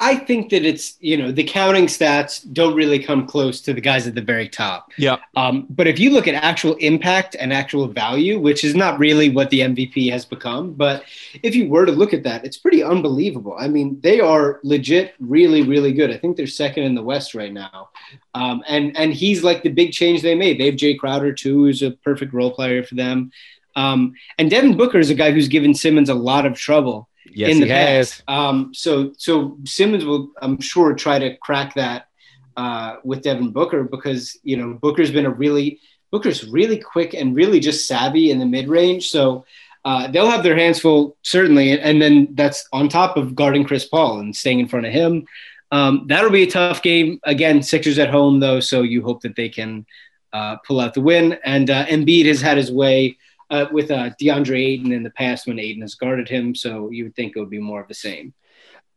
I 0.00 0.16
think 0.16 0.50
that 0.50 0.64
it's 0.64 0.96
you 1.00 1.16
know 1.16 1.30
the 1.30 1.44
counting 1.44 1.86
stats 1.86 2.44
don't 2.52 2.74
really 2.74 2.98
come 2.98 3.26
close 3.26 3.60
to 3.62 3.72
the 3.72 3.80
guys 3.80 4.06
at 4.06 4.14
the 4.14 4.20
very 4.20 4.48
top. 4.48 4.90
Yeah. 4.98 5.16
Um, 5.36 5.66
but 5.70 5.86
if 5.86 5.98
you 5.98 6.10
look 6.10 6.26
at 6.26 6.34
actual 6.34 6.74
impact 6.74 7.36
and 7.38 7.52
actual 7.52 7.88
value, 7.88 8.38
which 8.38 8.64
is 8.64 8.74
not 8.74 8.98
really 8.98 9.30
what 9.30 9.50
the 9.50 9.60
MVP 9.60 10.10
has 10.10 10.24
become, 10.24 10.72
but 10.72 11.04
if 11.42 11.54
you 11.54 11.68
were 11.68 11.86
to 11.86 11.92
look 11.92 12.12
at 12.12 12.22
that, 12.24 12.44
it's 12.44 12.58
pretty 12.58 12.82
unbelievable. 12.82 13.56
I 13.58 13.68
mean, 13.68 14.00
they 14.00 14.20
are 14.20 14.60
legit, 14.62 15.14
really, 15.20 15.62
really 15.62 15.92
good. 15.92 16.10
I 16.10 16.16
think 16.16 16.36
they're 16.36 16.46
second 16.46 16.84
in 16.84 16.94
the 16.94 17.02
West 17.02 17.34
right 17.34 17.52
now, 17.52 17.90
um, 18.34 18.62
and 18.68 18.96
and 18.96 19.12
he's 19.12 19.44
like 19.44 19.62
the 19.62 19.70
big 19.70 19.92
change 19.92 20.22
they 20.22 20.34
made. 20.34 20.58
They 20.58 20.66
have 20.66 20.76
Jae 20.76 20.98
Crowder 20.98 21.32
too, 21.32 21.64
who's 21.64 21.82
a 21.82 21.92
perfect 21.92 22.32
role 22.32 22.52
player 22.52 22.82
for 22.82 22.94
them. 22.94 23.30
Um, 23.76 24.14
and 24.38 24.50
Devin 24.50 24.76
Booker 24.76 24.98
is 24.98 25.10
a 25.10 25.14
guy 25.14 25.32
who's 25.32 25.48
given 25.48 25.74
Simmons 25.74 26.08
a 26.08 26.14
lot 26.14 26.46
of 26.46 26.54
trouble 26.54 27.08
yes, 27.30 27.50
in 27.50 27.60
the 27.60 27.66
past. 27.66 28.22
Um, 28.28 28.72
so 28.74 29.12
so 29.16 29.58
Simmons 29.64 30.04
will, 30.04 30.30
I'm 30.40 30.60
sure, 30.60 30.94
try 30.94 31.18
to 31.18 31.36
crack 31.38 31.74
that 31.74 32.08
uh, 32.56 32.96
with 33.04 33.22
Devin 33.22 33.50
Booker 33.50 33.84
because 33.84 34.38
you 34.42 34.56
know 34.56 34.74
Booker's 34.74 35.10
been 35.10 35.26
a 35.26 35.30
really 35.30 35.80
Booker's 36.10 36.48
really 36.48 36.78
quick 36.78 37.14
and 37.14 37.34
really 37.34 37.60
just 37.60 37.86
savvy 37.86 38.30
in 38.30 38.38
the 38.38 38.46
mid 38.46 38.68
range. 38.68 39.10
So 39.10 39.44
uh, 39.84 40.08
they'll 40.08 40.30
have 40.30 40.42
their 40.42 40.56
hands 40.56 40.80
full 40.80 41.16
certainly, 41.22 41.78
and 41.78 42.00
then 42.00 42.28
that's 42.32 42.68
on 42.72 42.88
top 42.88 43.16
of 43.16 43.34
guarding 43.34 43.64
Chris 43.64 43.84
Paul 43.84 44.20
and 44.20 44.34
staying 44.34 44.60
in 44.60 44.68
front 44.68 44.86
of 44.86 44.92
him. 44.92 45.26
Um, 45.70 46.06
that'll 46.06 46.30
be 46.30 46.44
a 46.44 46.50
tough 46.50 46.82
game 46.82 47.18
again. 47.24 47.62
Sixers 47.62 47.98
at 47.98 48.10
home 48.10 48.40
though, 48.40 48.60
so 48.60 48.82
you 48.82 49.02
hope 49.02 49.22
that 49.22 49.34
they 49.34 49.48
can 49.48 49.86
uh, 50.32 50.56
pull 50.58 50.80
out 50.80 50.94
the 50.94 51.00
win. 51.00 51.38
And 51.44 51.68
uh, 51.70 51.86
Embiid 51.86 52.26
has 52.26 52.40
had 52.40 52.56
his 52.56 52.70
way 52.70 53.16
uh, 53.50 53.66
with 53.70 53.90
uh, 53.90 54.10
DeAndre 54.20 54.58
Ayton 54.58 54.92
in 54.92 55.02
the 55.02 55.10
past 55.10 55.46
when 55.46 55.58
Ayton 55.58 55.82
has 55.82 55.94
guarded 55.94 56.28
him. 56.28 56.54
So 56.54 56.90
you 56.90 57.04
would 57.04 57.16
think 57.16 57.36
it 57.36 57.40
would 57.40 57.50
be 57.50 57.58
more 57.58 57.80
of 57.80 57.88
the 57.88 57.94
same. 57.94 58.34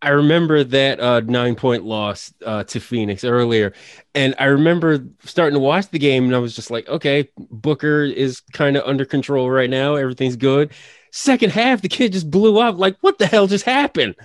I 0.01 0.09
remember 0.09 0.63
that 0.63 0.99
uh, 0.99 1.21
nine 1.21 1.55
point 1.55 1.83
loss 1.83 2.31
uh, 2.45 2.63
to 2.65 2.79
Phoenix 2.79 3.23
earlier. 3.23 3.73
And 4.13 4.35
I 4.37 4.45
remember 4.45 5.03
starting 5.23 5.55
to 5.55 5.59
watch 5.59 5.89
the 5.89 5.97
game 5.97 6.25
and 6.25 6.35
I 6.35 6.39
was 6.39 6.55
just 6.55 6.69
like, 6.69 6.87
okay, 6.87 7.29
Booker 7.37 8.03
is 8.03 8.41
kind 8.53 8.77
of 8.77 8.83
under 8.85 9.05
control 9.05 9.49
right 9.49 9.69
now. 9.69 9.95
Everything's 9.95 10.35
good. 10.35 10.71
Second 11.11 11.51
half, 11.51 11.81
the 11.81 11.89
kid 11.89 12.13
just 12.13 12.29
blew 12.29 12.59
up. 12.59 12.77
Like, 12.77 12.97
what 13.01 13.17
the 13.17 13.25
hell 13.25 13.47
just 13.47 13.65
happened? 13.65 14.15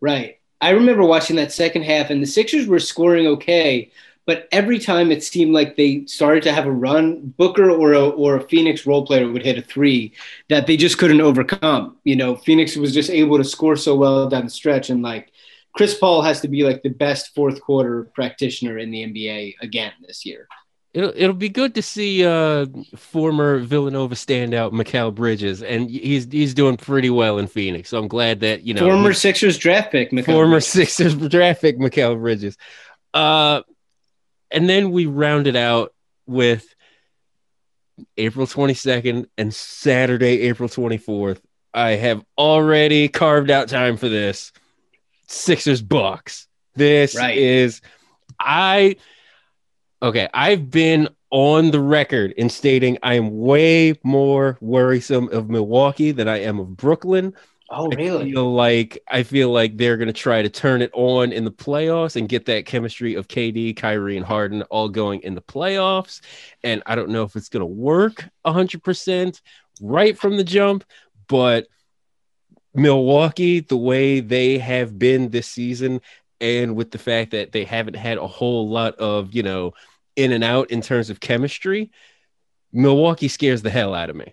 Right. 0.00 0.38
I 0.60 0.70
remember 0.70 1.04
watching 1.04 1.36
that 1.36 1.52
second 1.52 1.82
half 1.82 2.10
and 2.10 2.22
the 2.22 2.26
Sixers 2.26 2.66
were 2.66 2.80
scoring 2.80 3.26
okay, 3.26 3.90
But 4.28 4.46
every 4.52 4.78
time 4.78 5.10
it 5.10 5.24
seemed 5.24 5.54
like 5.54 5.74
they 5.74 6.04
started 6.04 6.42
to 6.42 6.52
have 6.52 6.66
a 6.66 6.70
run, 6.70 7.32
Booker 7.38 7.70
or 7.70 7.94
a, 7.94 8.10
or 8.10 8.36
a 8.36 8.42
Phoenix 8.42 8.86
role 8.86 9.06
player 9.06 9.26
would 9.32 9.42
hit 9.42 9.56
a 9.56 9.62
three 9.62 10.12
that 10.50 10.66
they 10.66 10.76
just 10.76 10.98
couldn't 10.98 11.22
overcome. 11.22 11.96
You 12.04 12.16
know, 12.16 12.36
Phoenix 12.36 12.76
was 12.76 12.92
just 12.92 13.08
able 13.08 13.38
to 13.38 13.44
score 13.44 13.74
so 13.74 13.96
well 13.96 14.28
down 14.28 14.44
the 14.44 14.50
stretch. 14.50 14.90
And 14.90 15.00
like 15.00 15.32
Chris 15.72 15.96
Paul 15.96 16.20
has 16.20 16.42
to 16.42 16.48
be 16.48 16.62
like 16.62 16.82
the 16.82 16.90
best 16.90 17.34
fourth 17.34 17.58
quarter 17.62 18.10
practitioner 18.14 18.76
in 18.76 18.90
the 18.90 19.02
NBA 19.06 19.54
again 19.62 19.92
this 20.06 20.26
year. 20.26 20.46
It'll, 20.92 21.12
it'll 21.16 21.32
be 21.32 21.48
good 21.48 21.74
to 21.76 21.80
see 21.80 22.26
uh, 22.26 22.66
former 22.96 23.60
Villanova 23.60 24.14
standout 24.14 24.72
Mikal 24.72 25.14
Bridges, 25.14 25.62
and 25.62 25.88
he's 25.88 26.28
he's 26.30 26.52
doing 26.52 26.76
pretty 26.76 27.08
well 27.08 27.38
in 27.38 27.46
Phoenix. 27.46 27.88
So 27.88 27.98
I'm 27.98 28.08
glad 28.08 28.40
that 28.40 28.60
you 28.60 28.74
know 28.74 28.80
former 28.80 29.14
Sixers 29.14 29.56
draft 29.56 29.90
pick, 29.90 30.10
Mikal 30.10 30.26
former 30.26 30.50
Bridges. 30.56 30.68
Sixers 30.68 31.16
draft 31.16 31.62
pick 31.62 31.78
Mikal 31.78 32.20
Bridges. 32.20 32.58
Uh, 33.14 33.62
and 34.50 34.68
then 34.68 34.90
we 34.90 35.06
rounded 35.06 35.56
out 35.56 35.94
with 36.26 36.74
April 38.16 38.46
22nd 38.46 39.26
and 39.36 39.54
Saturday, 39.54 40.42
April 40.42 40.68
24th. 40.68 41.40
I 41.74 41.90
have 41.90 42.24
already 42.36 43.08
carved 43.08 43.50
out 43.50 43.68
time 43.68 43.96
for 43.96 44.08
this. 44.08 44.52
Sixers 45.26 45.82
Bucks. 45.82 46.48
This 46.74 47.16
right. 47.16 47.36
is 47.36 47.80
I 48.38 48.96
okay. 50.02 50.28
I've 50.32 50.70
been 50.70 51.08
on 51.30 51.70
the 51.70 51.80
record 51.80 52.32
in 52.32 52.48
stating 52.48 52.98
I 53.02 53.14
am 53.14 53.38
way 53.38 53.98
more 54.02 54.56
worrisome 54.60 55.28
of 55.30 55.50
Milwaukee 55.50 56.12
than 56.12 56.28
I 56.28 56.38
am 56.42 56.58
of 56.58 56.76
Brooklyn. 56.76 57.34
Oh, 57.70 57.88
really? 57.88 58.30
I 58.30 58.32
feel 58.32 58.52
like 58.52 58.98
I 59.08 59.22
feel 59.22 59.50
like 59.50 59.76
they're 59.76 59.98
going 59.98 60.06
to 60.06 60.12
try 60.12 60.40
to 60.40 60.48
turn 60.48 60.80
it 60.80 60.90
on 60.94 61.32
in 61.32 61.44
the 61.44 61.50
playoffs 61.50 62.16
and 62.16 62.28
get 62.28 62.46
that 62.46 62.64
chemistry 62.64 63.14
of 63.14 63.28
KD, 63.28 63.76
Kyrie, 63.76 64.16
and 64.16 64.24
Harden 64.24 64.62
all 64.62 64.88
going 64.88 65.20
in 65.20 65.34
the 65.34 65.42
playoffs. 65.42 66.22
And 66.64 66.82
I 66.86 66.94
don't 66.94 67.10
know 67.10 67.24
if 67.24 67.36
it's 67.36 67.50
going 67.50 67.60
to 67.60 67.66
work 67.66 68.24
100% 68.46 69.40
right 69.82 70.18
from 70.18 70.38
the 70.38 70.44
jump, 70.44 70.84
but 71.28 71.66
Milwaukee, 72.74 73.60
the 73.60 73.76
way 73.76 74.20
they 74.20 74.58
have 74.58 74.98
been 74.98 75.28
this 75.28 75.48
season, 75.48 76.00
and 76.40 76.74
with 76.74 76.90
the 76.90 76.98
fact 76.98 77.32
that 77.32 77.52
they 77.52 77.64
haven't 77.64 77.96
had 77.96 78.16
a 78.16 78.26
whole 78.26 78.70
lot 78.70 78.94
of, 78.94 79.34
you 79.34 79.42
know, 79.42 79.74
in 80.16 80.32
and 80.32 80.42
out 80.42 80.70
in 80.70 80.80
terms 80.80 81.10
of 81.10 81.20
chemistry, 81.20 81.90
Milwaukee 82.72 83.28
scares 83.28 83.60
the 83.60 83.70
hell 83.70 83.94
out 83.94 84.08
of 84.08 84.16
me. 84.16 84.32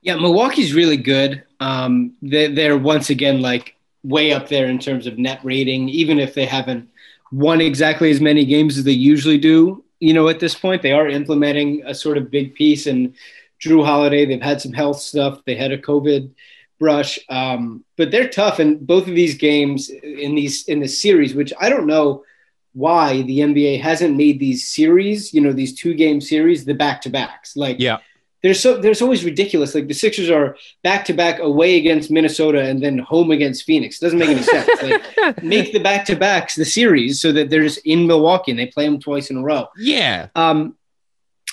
Yeah, 0.00 0.16
Milwaukee's 0.16 0.74
really 0.74 0.96
good. 0.96 1.44
Um, 1.62 2.14
they, 2.22 2.48
they're 2.48 2.76
once 2.76 3.08
again 3.10 3.40
like 3.40 3.76
way 4.02 4.32
up 4.32 4.48
there 4.48 4.66
in 4.66 4.80
terms 4.80 5.06
of 5.06 5.16
net 5.16 5.38
rating, 5.44 5.88
even 5.88 6.18
if 6.18 6.34
they 6.34 6.44
haven't 6.44 6.88
won 7.30 7.60
exactly 7.60 8.10
as 8.10 8.20
many 8.20 8.44
games 8.44 8.76
as 8.76 8.84
they 8.84 8.90
usually 8.90 9.38
do. 9.38 9.84
You 10.00 10.12
know, 10.12 10.28
at 10.28 10.40
this 10.40 10.56
point, 10.56 10.82
they 10.82 10.90
are 10.90 11.06
implementing 11.06 11.84
a 11.86 11.94
sort 11.94 12.18
of 12.18 12.32
big 12.32 12.56
piece. 12.56 12.88
And 12.88 13.14
Jrue 13.60 13.84
Holiday, 13.84 14.24
they've 14.24 14.42
had 14.42 14.60
some 14.60 14.72
health 14.72 14.98
stuff. 14.98 15.44
They 15.44 15.54
had 15.54 15.70
a 15.70 15.78
COVID 15.78 16.32
brush, 16.80 17.20
um, 17.28 17.84
but 17.96 18.10
they're 18.10 18.28
tough. 18.28 18.58
And 18.58 18.84
both 18.84 19.06
of 19.06 19.14
these 19.14 19.36
games 19.36 19.88
in 19.88 20.34
these 20.34 20.66
in 20.66 20.80
the 20.80 20.88
series, 20.88 21.32
which 21.32 21.52
I 21.60 21.68
don't 21.68 21.86
know 21.86 22.24
why 22.72 23.22
the 23.22 23.38
NBA 23.38 23.80
hasn't 23.80 24.16
made 24.16 24.40
these 24.40 24.68
series, 24.68 25.32
you 25.32 25.40
know, 25.40 25.52
these 25.52 25.74
two 25.74 25.94
game 25.94 26.20
series, 26.20 26.64
the 26.64 26.74
back 26.74 27.02
to 27.02 27.10
backs. 27.10 27.54
Like, 27.54 27.76
yeah 27.78 27.98
there's 28.42 28.60
so 28.60 28.76
there's 28.76 29.02
always 29.02 29.24
ridiculous. 29.24 29.74
Like 29.74 29.86
the 29.86 29.94
Sixers 29.94 30.30
are 30.30 30.56
back 30.82 31.04
to 31.06 31.12
back 31.12 31.38
away 31.38 31.76
against 31.76 32.10
Minnesota 32.10 32.60
and 32.60 32.82
then 32.82 32.98
home 32.98 33.30
against 33.30 33.64
Phoenix. 33.64 33.98
Doesn't 33.98 34.18
make 34.18 34.30
any 34.30 34.42
sense. 34.42 34.68
Like 34.82 35.42
make 35.42 35.72
the 35.72 35.78
back 35.78 36.04
to 36.06 36.16
backs 36.16 36.56
the 36.56 36.64
series 36.64 37.20
so 37.20 37.32
that 37.32 37.50
they're 37.50 37.62
just 37.62 37.78
in 37.84 38.06
Milwaukee 38.06 38.50
and 38.50 38.58
they 38.58 38.66
play 38.66 38.84
them 38.84 38.98
twice 38.98 39.30
in 39.30 39.36
a 39.36 39.42
row. 39.42 39.68
Yeah. 39.76 40.28
Um, 40.34 40.76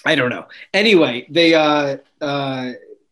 I 0.06 0.15
don't 0.15 0.30
know. 0.30 0.47
Anyway, 0.73 1.28
they 1.30 1.54
uh 1.54 1.97
uh 2.21 2.71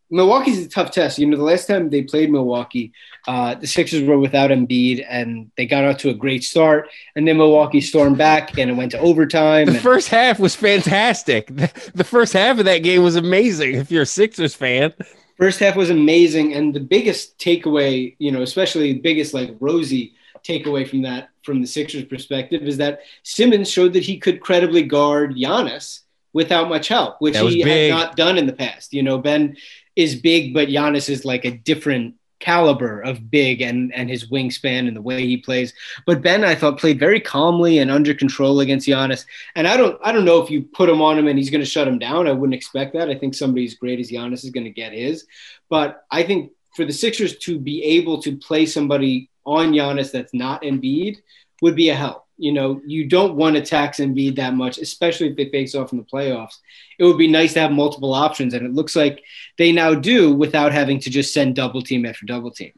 Milwaukee's 0.09 0.65
a 0.65 0.69
tough 0.69 0.91
test. 0.91 1.19
You 1.19 1.25
know, 1.25 1.35
the 1.37 1.43
last 1.43 1.67
time 1.67 1.89
they 1.89 2.01
played 2.01 2.31
Milwaukee, 2.31 2.93
uh, 3.27 3.55
the 3.55 3.67
Sixers 3.67 4.03
were 4.07 4.17
without 4.17 4.51
Embiid, 4.51 5.05
and 5.07 5.51
they 5.57 5.65
got 5.65 5.83
out 5.83 5.99
to 5.99 6.09
a 6.09 6.13
great 6.13 6.43
start. 6.43 6.89
And 7.15 7.27
then 7.27 7.37
Milwaukee 7.37 7.81
stormed 7.81 8.17
back, 8.17 8.57
and 8.57 8.69
it 8.69 8.73
went 8.73 8.91
to 8.91 8.99
overtime. 8.99 9.65
The 9.65 9.73
and- 9.73 9.81
first 9.81 10.07
half 10.09 10.39
was 10.39 10.55
fantastic. 10.55 11.51
The 11.93 12.03
first 12.03 12.33
half 12.33 12.59
of 12.59 12.65
that 12.65 12.79
game 12.79 13.03
was 13.03 13.15
amazing. 13.15 13.75
If 13.75 13.91
you're 13.91 14.03
a 14.03 14.05
Sixers 14.05 14.53
fan, 14.53 14.93
first 15.37 15.59
half 15.59 15.75
was 15.75 15.89
amazing, 15.89 16.53
and 16.53 16.73
the 16.73 16.79
biggest 16.79 17.37
takeaway, 17.39 18.15
you 18.19 18.31
know, 18.31 18.41
especially 18.41 18.93
the 18.93 18.99
biggest 18.99 19.33
like 19.33 19.55
rosy 19.59 20.13
takeaway 20.43 20.87
from 20.87 21.01
that, 21.01 21.29
from 21.43 21.59
the 21.61 21.67
Sixers' 21.67 22.05
perspective, 22.05 22.63
is 22.63 22.77
that 22.77 23.01
Simmons 23.23 23.69
showed 23.69 23.93
that 23.93 24.03
he 24.03 24.17
could 24.17 24.41
credibly 24.41 24.83
guard 24.83 25.35
Giannis 25.35 26.01
without 26.33 26.69
much 26.69 26.87
help, 26.87 27.19
which 27.19 27.37
he 27.37 27.63
big. 27.63 27.91
had 27.91 27.97
not 27.97 28.15
done 28.15 28.37
in 28.37 28.45
the 28.45 28.53
past. 28.53 28.93
You 28.93 29.01
know, 29.03 29.17
Ben 29.17 29.57
is 29.97 30.15
big, 30.15 30.53
but 30.53 30.69
Giannis 30.69 31.09
is 31.09 31.25
like 31.25 31.43
a 31.43 31.51
different 31.51 32.15
caliber 32.39 33.01
of 33.01 33.31
big 33.31 33.63
and 33.63 33.91
and 33.95 34.09
his 34.09 34.29
wingspan 34.29 34.87
and 34.87 34.95
the 34.95 35.01
way 35.01 35.25
he 35.25 35.37
plays. 35.37 35.73
But 36.05 36.21
Ben, 36.21 36.43
I 36.43 36.53
thought, 36.53 36.79
played 36.79 36.99
very 36.99 37.19
calmly 37.19 37.79
and 37.79 37.89
under 37.89 38.13
control 38.13 38.59
against 38.59 38.87
Giannis. 38.87 39.25
And 39.55 39.67
I 39.67 39.75
don't 39.75 39.99
I 40.03 40.11
don't 40.11 40.23
know 40.23 40.41
if 40.41 40.51
you 40.51 40.61
put 40.61 40.87
him 40.87 41.01
on 41.01 41.17
him 41.17 41.27
and 41.27 41.37
he's 41.37 41.49
going 41.49 41.63
to 41.63 41.69
shut 41.69 41.87
him 41.87 41.97
down. 41.97 42.27
I 42.27 42.31
wouldn't 42.31 42.55
expect 42.55 42.93
that. 42.93 43.09
I 43.09 43.15
think 43.15 43.33
somebody 43.33 43.65
as 43.65 43.73
great 43.73 43.99
as 43.99 44.11
Giannis 44.11 44.43
is 44.43 44.51
going 44.51 44.65
to 44.65 44.71
get 44.71 44.93
his. 44.93 45.25
But 45.67 46.05
I 46.11 46.21
think 46.23 46.51
for 46.75 46.85
the 46.85 46.93
Sixers 46.93 47.37
to 47.39 47.59
be 47.59 47.83
able 47.83 48.21
to 48.21 48.37
play 48.37 48.67
somebody 48.67 49.31
on 49.43 49.71
Giannis 49.71 50.11
that's 50.11 50.33
not 50.33 50.61
Embiid 50.61 51.17
would 51.63 51.75
be 51.75 51.89
a 51.89 51.95
help 51.95 52.26
you 52.37 52.51
know, 52.51 52.81
you 52.85 53.05
don't 53.05 53.35
want 53.35 53.55
to 53.55 53.61
tax 53.61 53.97
Embiid 53.97 54.35
that 54.35 54.53
much, 54.53 54.77
especially 54.77 55.27
if 55.27 55.35
they 55.35 55.49
face 55.49 55.75
off 55.75 55.91
in 55.91 55.97
the 55.97 56.03
playoffs. 56.03 56.57
It 56.99 57.03
would 57.03 57.17
be 57.17 57.27
nice 57.27 57.53
to 57.53 57.61
have 57.61 57.71
multiple 57.71 58.13
options, 58.13 58.53
and 58.53 58.65
it 58.65 58.73
looks 58.73 58.95
like 58.95 59.23
they 59.57 59.71
now 59.71 59.93
do 59.95 60.33
without 60.33 60.71
having 60.71 60.99
to 61.01 61.09
just 61.09 61.33
send 61.33 61.55
double 61.55 61.81
team 61.81 62.05
after 62.05 62.25
double 62.25 62.51
team. 62.51 62.73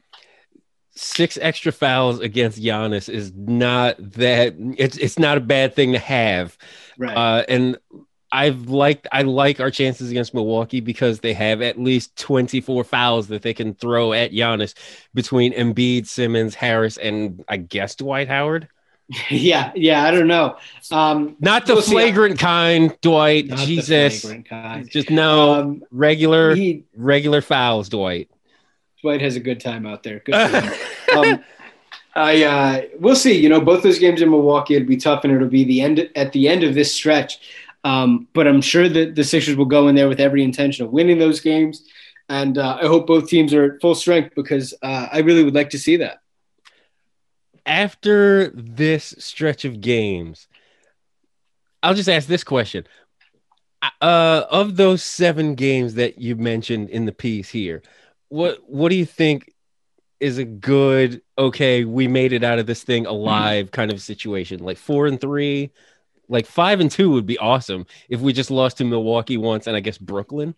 Six 0.95 1.37
extra 1.41 1.71
fouls 1.71 2.19
against 2.19 2.61
Giannis 2.61 3.07
is 3.07 3.33
not 3.33 3.95
that 4.13 4.55
it's 4.77 4.97
it's 4.97 5.19
not 5.19 5.37
a 5.37 5.41
bad 5.41 5.75
thing 5.75 5.93
to 5.93 5.99
have, 5.99 6.57
right? 6.97 7.15
Uh, 7.15 7.43
and 7.47 7.77
I've 8.31 8.69
liked 8.69 9.07
I 9.11 9.23
like 9.23 9.59
our 9.59 9.71
chances 9.71 10.11
against 10.11 10.33
Milwaukee 10.33 10.81
because 10.81 11.19
they 11.19 11.33
have 11.33 11.61
at 11.61 11.79
least 11.79 12.17
24 12.17 12.83
fouls 12.83 13.27
that 13.29 13.41
they 13.41 13.53
can 13.53 13.73
throw 13.73 14.13
at 14.13 14.31
Giannis 14.31 14.75
between 15.13 15.53
Embiid, 15.53 16.05
Simmons, 16.07 16.55
Harris, 16.55 16.97
and 16.97 17.43
I 17.47 17.57
guess 17.57 17.95
Dwight 17.95 18.27
Howard. 18.27 18.67
yeah, 19.29 19.71
yeah, 19.75 20.03
I 20.03 20.11
don't 20.11 20.27
know. 20.27 20.57
Um, 20.91 21.35
not 21.39 21.65
the 21.65 21.73
we'll 21.73 21.81
flagrant 21.81 22.37
see. 22.37 22.45
kind, 22.45 22.97
Dwight. 23.01 23.47
Not 23.47 23.59
Jesus, 23.59 24.25
kind. 24.47 24.87
just 24.89 25.09
no 25.09 25.53
um, 25.53 25.83
regular, 25.89 26.53
he, 26.53 26.83
regular 26.95 27.41
fouls, 27.41 27.89
Dwight. 27.89 28.29
Dwight 29.01 29.21
has 29.21 29.35
a 29.35 29.39
good 29.39 29.59
time 29.59 29.87
out 29.87 30.03
there. 30.03 30.19
Good. 30.19 30.35
um, 31.15 31.43
I 32.15 32.43
uh, 32.43 32.81
we'll 32.99 33.15
see. 33.15 33.39
You 33.39 33.49
know, 33.49 33.61
both 33.61 33.81
those 33.81 33.97
games 33.97 34.21
in 34.21 34.29
Milwaukee, 34.29 34.75
it'll 34.75 34.87
be 34.87 34.97
tough, 34.97 35.23
and 35.23 35.33
it'll 35.33 35.47
be 35.47 35.63
the 35.63 35.81
end 35.81 36.07
at 36.15 36.31
the 36.31 36.47
end 36.47 36.63
of 36.63 36.75
this 36.75 36.93
stretch. 36.93 37.39
Um, 37.83 38.27
but 38.33 38.47
I'm 38.47 38.61
sure 38.61 38.89
that 38.89 39.15
the 39.15 39.23
Sixers 39.23 39.55
will 39.55 39.65
go 39.65 39.87
in 39.87 39.95
there 39.95 40.09
with 40.09 40.19
every 40.19 40.43
intention 40.43 40.85
of 40.85 40.91
winning 40.91 41.17
those 41.17 41.39
games, 41.39 41.87
and 42.27 42.59
uh, 42.59 42.77
I 42.79 42.85
hope 42.85 43.07
both 43.07 43.27
teams 43.27 43.55
are 43.55 43.73
at 43.73 43.81
full 43.81 43.95
strength 43.95 44.35
because 44.35 44.75
uh, 44.83 45.07
I 45.11 45.19
really 45.19 45.43
would 45.43 45.55
like 45.55 45.71
to 45.71 45.79
see 45.79 45.97
that 45.97 46.21
after 47.69 48.49
this 48.49 49.15
stretch 49.19 49.63
of 49.63 49.79
games, 49.79 50.47
I'll 51.83 51.93
just 51.93 52.09
ask 52.09 52.27
this 52.27 52.43
question. 52.43 52.85
Uh, 54.01 54.43
of 54.49 54.75
those 54.75 55.01
seven 55.01 55.55
games 55.55 55.93
that 55.93 56.19
you 56.19 56.35
mentioned 56.35 56.89
in 56.89 57.05
the 57.05 57.13
piece 57.13 57.49
here, 57.49 57.81
what 58.27 58.59
what 58.67 58.89
do 58.89 58.95
you 58.95 59.05
think 59.05 59.53
is 60.19 60.37
a 60.37 60.43
good 60.43 61.21
okay? 61.37 61.85
We 61.85 62.09
made 62.09 62.33
it 62.33 62.43
out 62.43 62.59
of 62.59 62.65
this 62.65 62.83
thing 62.83 63.05
alive 63.05 63.67
mm-hmm. 63.67 63.71
kind 63.79 63.91
of 63.91 64.01
situation. 64.01 64.61
Like 64.61 64.77
four 64.77 65.07
and 65.07 65.21
three, 65.21 65.71
like 66.27 66.45
five 66.45 66.81
and 66.81 66.91
two 66.91 67.11
would 67.11 67.25
be 67.25 67.37
awesome 67.37 67.85
if 68.09 68.19
we 68.19 68.33
just 68.33 68.51
lost 68.51 68.77
to 68.77 68.83
Milwaukee 68.83 69.37
once 69.37 69.67
and 69.67 69.77
I 69.77 69.79
guess 69.79 69.97
Brooklyn. 69.97 70.55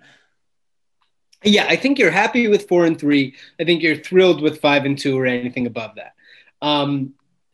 Yeah, 1.43 1.65
I 1.67 1.75
think 1.75 1.99
you're 1.99 2.11
happy 2.11 2.47
with 2.47 2.67
four 2.67 2.85
and 2.85 2.99
three. 2.99 3.35
I 3.59 3.65
think 3.65 3.83
you're 3.83 3.95
thrilled 3.95 4.41
with 4.41 4.61
five 4.61 4.85
and 4.85 4.97
two 4.97 5.19
or 5.19 5.25
anything 5.25 5.67
above 5.67 5.95
that. 5.95 6.13
Um, 6.61 7.13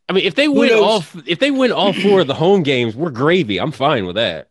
I 0.09 0.13
mean, 0.13 0.25
if 0.25 0.35
they 0.35 0.47
win 0.47 0.73
all 0.73 1.03
if 1.25 1.39
they 1.39 1.51
win 1.51 1.71
all 1.71 1.93
four 1.93 2.21
of 2.21 2.27
the 2.27 2.33
home 2.33 2.63
games, 2.63 2.95
we're 2.95 3.09
gravy. 3.09 3.59
I'm 3.59 3.71
fine 3.71 4.05
with 4.05 4.15
that. 4.15 4.47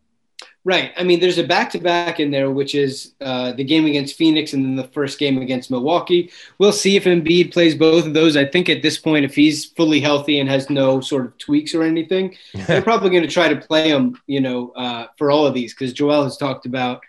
Right. 0.66 0.92
I 0.96 1.04
mean, 1.04 1.20
there's 1.20 1.38
a 1.38 1.44
back 1.44 1.70
to 1.70 1.78
back 1.78 2.18
in 2.18 2.32
there, 2.32 2.50
which 2.50 2.74
is 2.74 3.14
uh, 3.20 3.52
the 3.52 3.62
game 3.62 3.86
against 3.86 4.16
Phoenix 4.16 4.52
and 4.52 4.64
then 4.64 4.74
the 4.74 4.88
first 4.88 5.16
game 5.16 5.40
against 5.40 5.70
Milwaukee. 5.70 6.32
We'll 6.58 6.72
see 6.72 6.96
if 6.96 7.04
Embiid 7.04 7.52
plays 7.52 7.76
both 7.76 8.04
of 8.04 8.14
those. 8.14 8.36
I 8.36 8.46
think 8.46 8.68
at 8.68 8.82
this 8.82 8.98
point, 8.98 9.24
if 9.24 9.32
he's 9.32 9.66
fully 9.66 10.00
healthy 10.00 10.40
and 10.40 10.50
has 10.50 10.68
no 10.68 11.00
sort 11.00 11.26
of 11.26 11.38
tweaks 11.38 11.72
or 11.72 11.84
anything, 11.84 12.36
they're 12.66 12.82
probably 12.82 13.10
going 13.10 13.22
to 13.22 13.28
try 13.28 13.48
to 13.48 13.54
play 13.54 13.90
him, 13.90 14.20
you 14.26 14.40
know, 14.40 14.70
uh, 14.70 15.06
for 15.16 15.30
all 15.30 15.46
of 15.46 15.54
these 15.54 15.72
because 15.72 15.92
Joel 15.92 16.24
has 16.24 16.36
talked 16.36 16.66
about, 16.66 17.00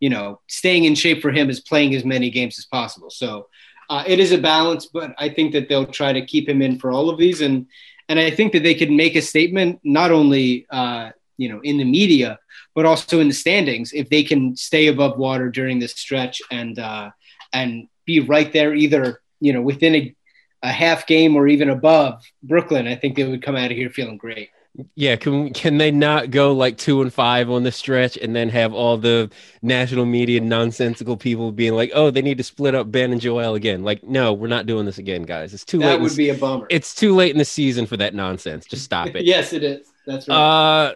you 0.00 0.10
know, 0.10 0.40
staying 0.48 0.82
in 0.82 0.96
shape 0.96 1.22
for 1.22 1.30
him 1.30 1.48
is 1.50 1.60
playing 1.60 1.94
as 1.94 2.04
many 2.04 2.30
games 2.30 2.58
as 2.58 2.64
possible. 2.64 3.10
So 3.10 3.46
uh, 3.88 4.04
it 4.06 4.20
is 4.20 4.32
a 4.32 4.38
balance, 4.38 4.86
but 4.86 5.14
I 5.18 5.28
think 5.28 5.52
that 5.52 5.68
they'll 5.68 5.86
try 5.86 6.12
to 6.12 6.24
keep 6.24 6.48
him 6.48 6.62
in 6.62 6.78
for 6.78 6.90
all 6.90 7.10
of 7.10 7.18
these, 7.18 7.40
and 7.40 7.66
and 8.08 8.18
I 8.18 8.30
think 8.30 8.52
that 8.52 8.62
they 8.62 8.74
could 8.74 8.90
make 8.90 9.16
a 9.16 9.22
statement 9.22 9.80
not 9.82 10.10
only 10.10 10.66
uh, 10.70 11.10
you 11.36 11.48
know 11.48 11.60
in 11.60 11.78
the 11.78 11.84
media, 11.84 12.38
but 12.74 12.86
also 12.86 13.20
in 13.20 13.28
the 13.28 13.34
standings 13.34 13.92
if 13.92 14.08
they 14.08 14.22
can 14.22 14.56
stay 14.56 14.88
above 14.88 15.18
water 15.18 15.50
during 15.50 15.78
this 15.78 15.92
stretch 15.92 16.40
and 16.50 16.78
uh, 16.78 17.10
and 17.52 17.88
be 18.04 18.20
right 18.20 18.52
there 18.52 18.74
either 18.74 19.20
you 19.40 19.52
know 19.52 19.62
within 19.62 19.94
a, 19.94 20.14
a 20.62 20.72
half 20.72 21.06
game 21.06 21.36
or 21.36 21.46
even 21.46 21.70
above 21.70 22.22
Brooklyn. 22.42 22.86
I 22.86 22.96
think 22.96 23.16
they 23.16 23.24
would 23.24 23.42
come 23.42 23.56
out 23.56 23.70
of 23.70 23.76
here 23.76 23.90
feeling 23.90 24.18
great. 24.18 24.50
Yeah, 24.96 25.14
can 25.14 25.52
can 25.52 25.78
they 25.78 25.92
not 25.92 26.30
go 26.32 26.52
like 26.52 26.78
two 26.78 27.00
and 27.00 27.12
five 27.12 27.48
on 27.48 27.62
the 27.62 27.70
stretch 27.70 28.16
and 28.16 28.34
then 28.34 28.48
have 28.48 28.74
all 28.74 28.96
the 28.96 29.30
national 29.62 30.04
media 30.04 30.40
nonsensical 30.40 31.16
people 31.16 31.52
being 31.52 31.74
like, 31.74 31.92
"Oh, 31.94 32.10
they 32.10 32.22
need 32.22 32.38
to 32.38 32.44
split 32.44 32.74
up 32.74 32.90
Ben 32.90 33.12
and 33.12 33.20
Joel 33.20 33.54
again"? 33.54 33.84
Like, 33.84 34.02
no, 34.02 34.32
we're 34.32 34.48
not 34.48 34.66
doing 34.66 34.84
this 34.84 34.98
again, 34.98 35.22
guys. 35.22 35.54
It's 35.54 35.64
too 35.64 35.78
that 35.78 35.86
late. 35.86 35.92
That 35.92 36.02
would 36.02 36.16
be 36.16 36.28
a 36.30 36.34
bummer. 36.34 36.66
It's 36.70 36.92
too 36.92 37.14
late 37.14 37.30
in 37.30 37.38
the 37.38 37.44
season 37.44 37.86
for 37.86 37.96
that 37.98 38.14
nonsense. 38.14 38.66
Just 38.66 38.84
stop 38.84 39.06
it. 39.14 39.24
yes, 39.24 39.52
it 39.52 39.62
is. 39.62 39.86
That's 40.06 40.26
right. 40.26 40.34
Uh, 40.34 40.94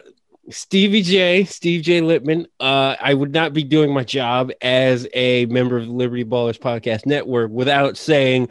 Stevie 0.49 1.03
J, 1.03 1.45
Steve 1.45 1.81
J. 1.83 2.01
Lippman. 2.01 2.47
Uh, 2.59 2.95
I 2.99 3.13
would 3.13 3.31
not 3.33 3.53
be 3.53 3.63
doing 3.63 3.93
my 3.93 4.03
job 4.03 4.51
as 4.61 5.07
a 5.13 5.45
member 5.45 5.77
of 5.77 5.85
the 5.85 5.93
Liberty 5.93 6.25
Ballers 6.25 6.59
Podcast 6.59 7.05
Network 7.05 7.51
without 7.51 7.95
saying 7.97 8.49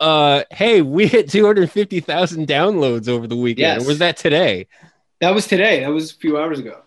uh, 0.00 0.44
hey, 0.50 0.82
we 0.82 1.06
hit 1.06 1.30
250,000 1.30 2.46
downloads 2.46 3.08
over 3.08 3.26
the 3.26 3.36
weekend. 3.36 3.80
Yes. 3.80 3.84
Or 3.84 3.88
was 3.88 3.98
that 3.98 4.16
today? 4.16 4.66
That 5.20 5.34
was 5.34 5.46
today. 5.46 5.80
That 5.80 5.88
was 5.88 6.12
a 6.12 6.16
few 6.16 6.38
hours 6.38 6.58
ago. 6.58 6.80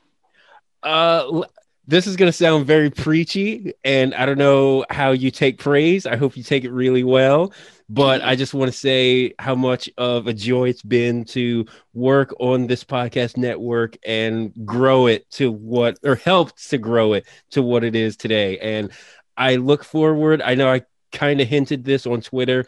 Uh, 0.84 1.44
this 1.88 2.08
is 2.08 2.16
going 2.16 2.30
to 2.30 2.38
sound 2.38 2.66
very 2.66 2.90
preachy, 2.90 3.74
and 3.84 4.14
I 4.16 4.26
don't 4.26 4.38
know 4.38 4.86
how 4.90 5.12
you 5.12 5.30
take 5.32 5.60
praise. 5.60 6.06
I 6.06 6.16
hope 6.16 6.38
you 6.38 6.44
take 6.44 6.64
it 6.64 6.72
really 6.72 7.04
well. 7.04 7.52
But 7.90 8.22
I 8.24 8.38
just 8.38 8.54
want 8.54 8.72
to 8.72 8.78
say 8.78 9.34
how 9.38 9.54
much 9.54 9.90
of 9.98 10.28
a 10.28 10.34
joy 10.34 10.70
it's 10.70 10.82
been 10.82 11.26
to 11.26 11.66
work 11.94 12.34
on 12.40 12.68
this 12.68 12.86
podcast 12.86 13.36
network 13.36 13.98
and 14.06 14.54
grow 14.66 15.08
it 15.08 15.30
to 15.32 15.52
what, 15.52 16.00
or 16.02 16.16
helped 16.16 16.70
to 16.70 16.78
grow 16.78 17.12
it 17.12 17.28
to 17.50 17.62
what 17.62 17.84
it 17.84 17.94
is 17.94 18.16
today. 18.16 18.58
And 18.60 18.92
I 19.36 19.58
look 19.58 19.84
forward. 19.84 20.42
I 20.42 20.56
know 20.56 20.72
I 20.72 20.84
kind 21.12 21.42
of 21.42 21.50
hinted 21.50 21.84
this 21.84 22.08
on 22.08 22.22
Twitter 22.22 22.66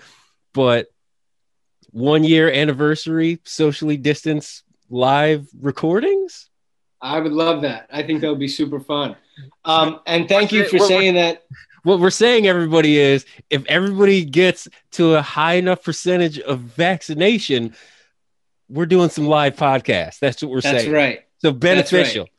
but 0.54 0.88
one 1.92 2.24
year 2.24 2.52
anniversary 2.52 3.39
socially 3.44 3.98
distance 3.98 4.63
live 4.89 5.48
recordings. 5.60 6.50
I 7.02 7.20
would 7.20 7.34
love 7.34 7.62
that. 7.63 7.88
I 7.92 8.04
think 8.04 8.22
that 8.22 8.30
would 8.30 8.39
be 8.39 8.48
super 8.48 8.80
fun. 8.80 9.16
Um, 9.66 10.00
and 10.06 10.28
thank 10.28 10.52
you 10.52 10.68
for 10.68 10.80
saying 10.80 11.16
that. 11.16 11.44
What 11.84 12.00
we're 12.00 12.12
saying, 12.12 12.48
everybody, 12.48 12.98
is 12.98 13.26
if 13.50 13.66
everybody 13.66 14.24
gets 14.24 14.70
to 14.92 15.16
a 15.16 15.22
high 15.22 15.56
enough 15.56 15.84
percentage 15.84 16.39
of 16.39 16.60
vaccination, 16.60 17.76
we're 18.70 18.86
doing 18.86 19.10
some 19.10 19.28
live 19.28 19.58
podcasts. 19.58 20.20
That's 20.20 20.42
what 20.42 20.50
we're 20.50 20.62
That's 20.62 20.84
saying. 20.84 20.92
That's 20.92 20.94
right. 20.94 21.20
So 21.39 21.52
beneficial. 21.52 22.24
Right. 22.24 22.30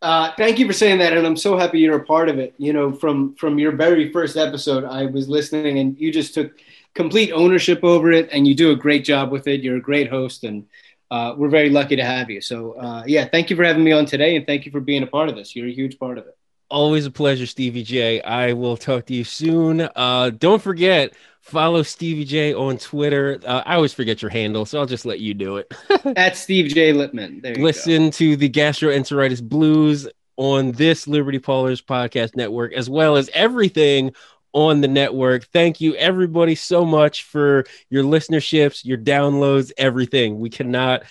Uh, 0.00 0.32
thank 0.36 0.60
you 0.60 0.66
for 0.66 0.72
saying 0.72 0.98
that, 0.98 1.12
and 1.12 1.26
I'm 1.26 1.36
so 1.36 1.58
happy 1.58 1.80
you're 1.80 1.96
a 1.96 2.04
part 2.04 2.28
of 2.28 2.38
it. 2.38 2.54
You 2.58 2.72
know, 2.72 2.92
from 2.92 3.34
from 3.34 3.58
your 3.58 3.72
very 3.72 4.12
first 4.12 4.36
episode, 4.36 4.84
I 4.84 5.06
was 5.06 5.28
listening, 5.28 5.80
and 5.80 5.98
you 5.98 6.12
just 6.12 6.34
took 6.34 6.52
complete 6.98 7.30
ownership 7.30 7.84
over 7.84 8.10
it, 8.10 8.28
and 8.32 8.46
you 8.46 8.56
do 8.56 8.72
a 8.72 8.76
great 8.76 9.04
job 9.04 9.30
with 9.30 9.46
it. 9.46 9.62
You're 9.62 9.76
a 9.76 9.80
great 9.80 10.10
host, 10.10 10.42
and 10.42 10.66
uh, 11.12 11.32
we're 11.36 11.48
very 11.48 11.70
lucky 11.70 11.94
to 11.94 12.04
have 12.04 12.28
you. 12.28 12.40
So, 12.40 12.72
uh, 12.72 13.04
yeah, 13.06 13.24
thank 13.24 13.50
you 13.50 13.56
for 13.56 13.62
having 13.62 13.84
me 13.84 13.92
on 13.92 14.04
today, 14.04 14.34
and 14.34 14.44
thank 14.44 14.66
you 14.66 14.72
for 14.72 14.80
being 14.80 15.04
a 15.04 15.06
part 15.06 15.28
of 15.28 15.36
this. 15.36 15.54
You're 15.54 15.68
a 15.68 15.72
huge 15.72 15.96
part 15.96 16.18
of 16.18 16.26
it. 16.26 16.36
Always 16.70 17.06
a 17.06 17.10
pleasure, 17.12 17.46
Stevie 17.46 17.84
J. 17.84 18.20
I 18.20 18.52
will 18.52 18.76
talk 18.76 19.06
to 19.06 19.14
you 19.14 19.22
soon. 19.22 19.88
Uh, 19.94 20.30
don't 20.30 20.60
forget, 20.60 21.14
follow 21.40 21.84
Stevie 21.84 22.24
J 22.24 22.52
on 22.52 22.78
Twitter. 22.78 23.40
Uh, 23.46 23.62
I 23.64 23.76
always 23.76 23.94
forget 23.94 24.20
your 24.20 24.32
handle, 24.32 24.66
so 24.66 24.80
I'll 24.80 24.86
just 24.86 25.06
let 25.06 25.20
you 25.20 25.34
do 25.34 25.58
it. 25.58 25.72
At 26.16 26.36
Steve 26.36 26.74
J. 26.74 26.92
Lippman. 26.92 27.42
Listen 27.58 28.06
go. 28.06 28.10
to 28.10 28.36
the 28.36 28.50
Gastroenteritis 28.50 29.40
Blues 29.40 30.08
on 30.36 30.72
this 30.72 31.06
Liberty 31.06 31.38
Ballers 31.38 31.82
podcast 31.82 32.34
network, 32.34 32.72
as 32.72 32.90
well 32.90 33.16
as 33.16 33.30
everything 33.34 34.12
on 34.52 34.80
the 34.80 34.88
network. 34.88 35.44
Thank 35.46 35.80
you, 35.80 35.94
everybody, 35.94 36.54
so 36.54 36.84
much 36.84 37.24
for 37.24 37.64
your 37.90 38.04
listenerships, 38.04 38.84
your 38.84 38.98
downloads, 38.98 39.72
everything. 39.76 40.38
We 40.38 40.50
cannot 40.50 41.02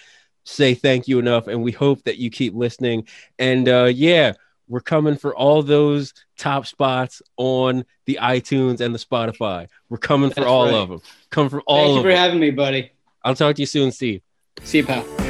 say 0.43 0.73
thank 0.73 1.07
you 1.07 1.19
enough, 1.19 1.47
and 1.47 1.61
we 1.61 1.71
hope 1.71 2.03
that 2.03 2.17
you 2.17 2.29
keep 2.29 2.53
listening. 2.55 3.07
And 3.37 3.67
uh, 3.67 3.85
yeah, 3.85 4.33
we're 4.67 4.79
coming 4.81 5.17
for 5.17 5.35
all 5.35 5.61
those 5.61 6.13
top 6.37 6.65
spots 6.65 7.21
on 7.37 7.85
the 8.05 8.19
iTunes 8.21 8.81
and 8.81 8.93
the 8.93 8.99
Spotify. 8.99 9.67
We're 9.89 9.97
coming 9.97 10.29
for 10.29 10.41
That's 10.41 10.47
all 10.47 10.65
right. 10.65 10.73
of 10.73 10.89
them. 10.89 11.01
Come 11.29 11.49
for 11.49 11.61
all. 11.61 11.77
Of 11.77 11.83
them. 11.83 11.87
Thank 11.87 11.95
you 11.95 12.01
for 12.01 12.09
them. 12.09 12.17
having 12.17 12.39
me, 12.39 12.51
buddy. 12.51 12.91
I'll 13.23 13.35
talk 13.35 13.55
to 13.55 13.61
you 13.61 13.65
soon, 13.65 13.91
Steve. 13.91 14.21
See 14.63 14.79
you, 14.79 14.85
pal. 14.85 15.26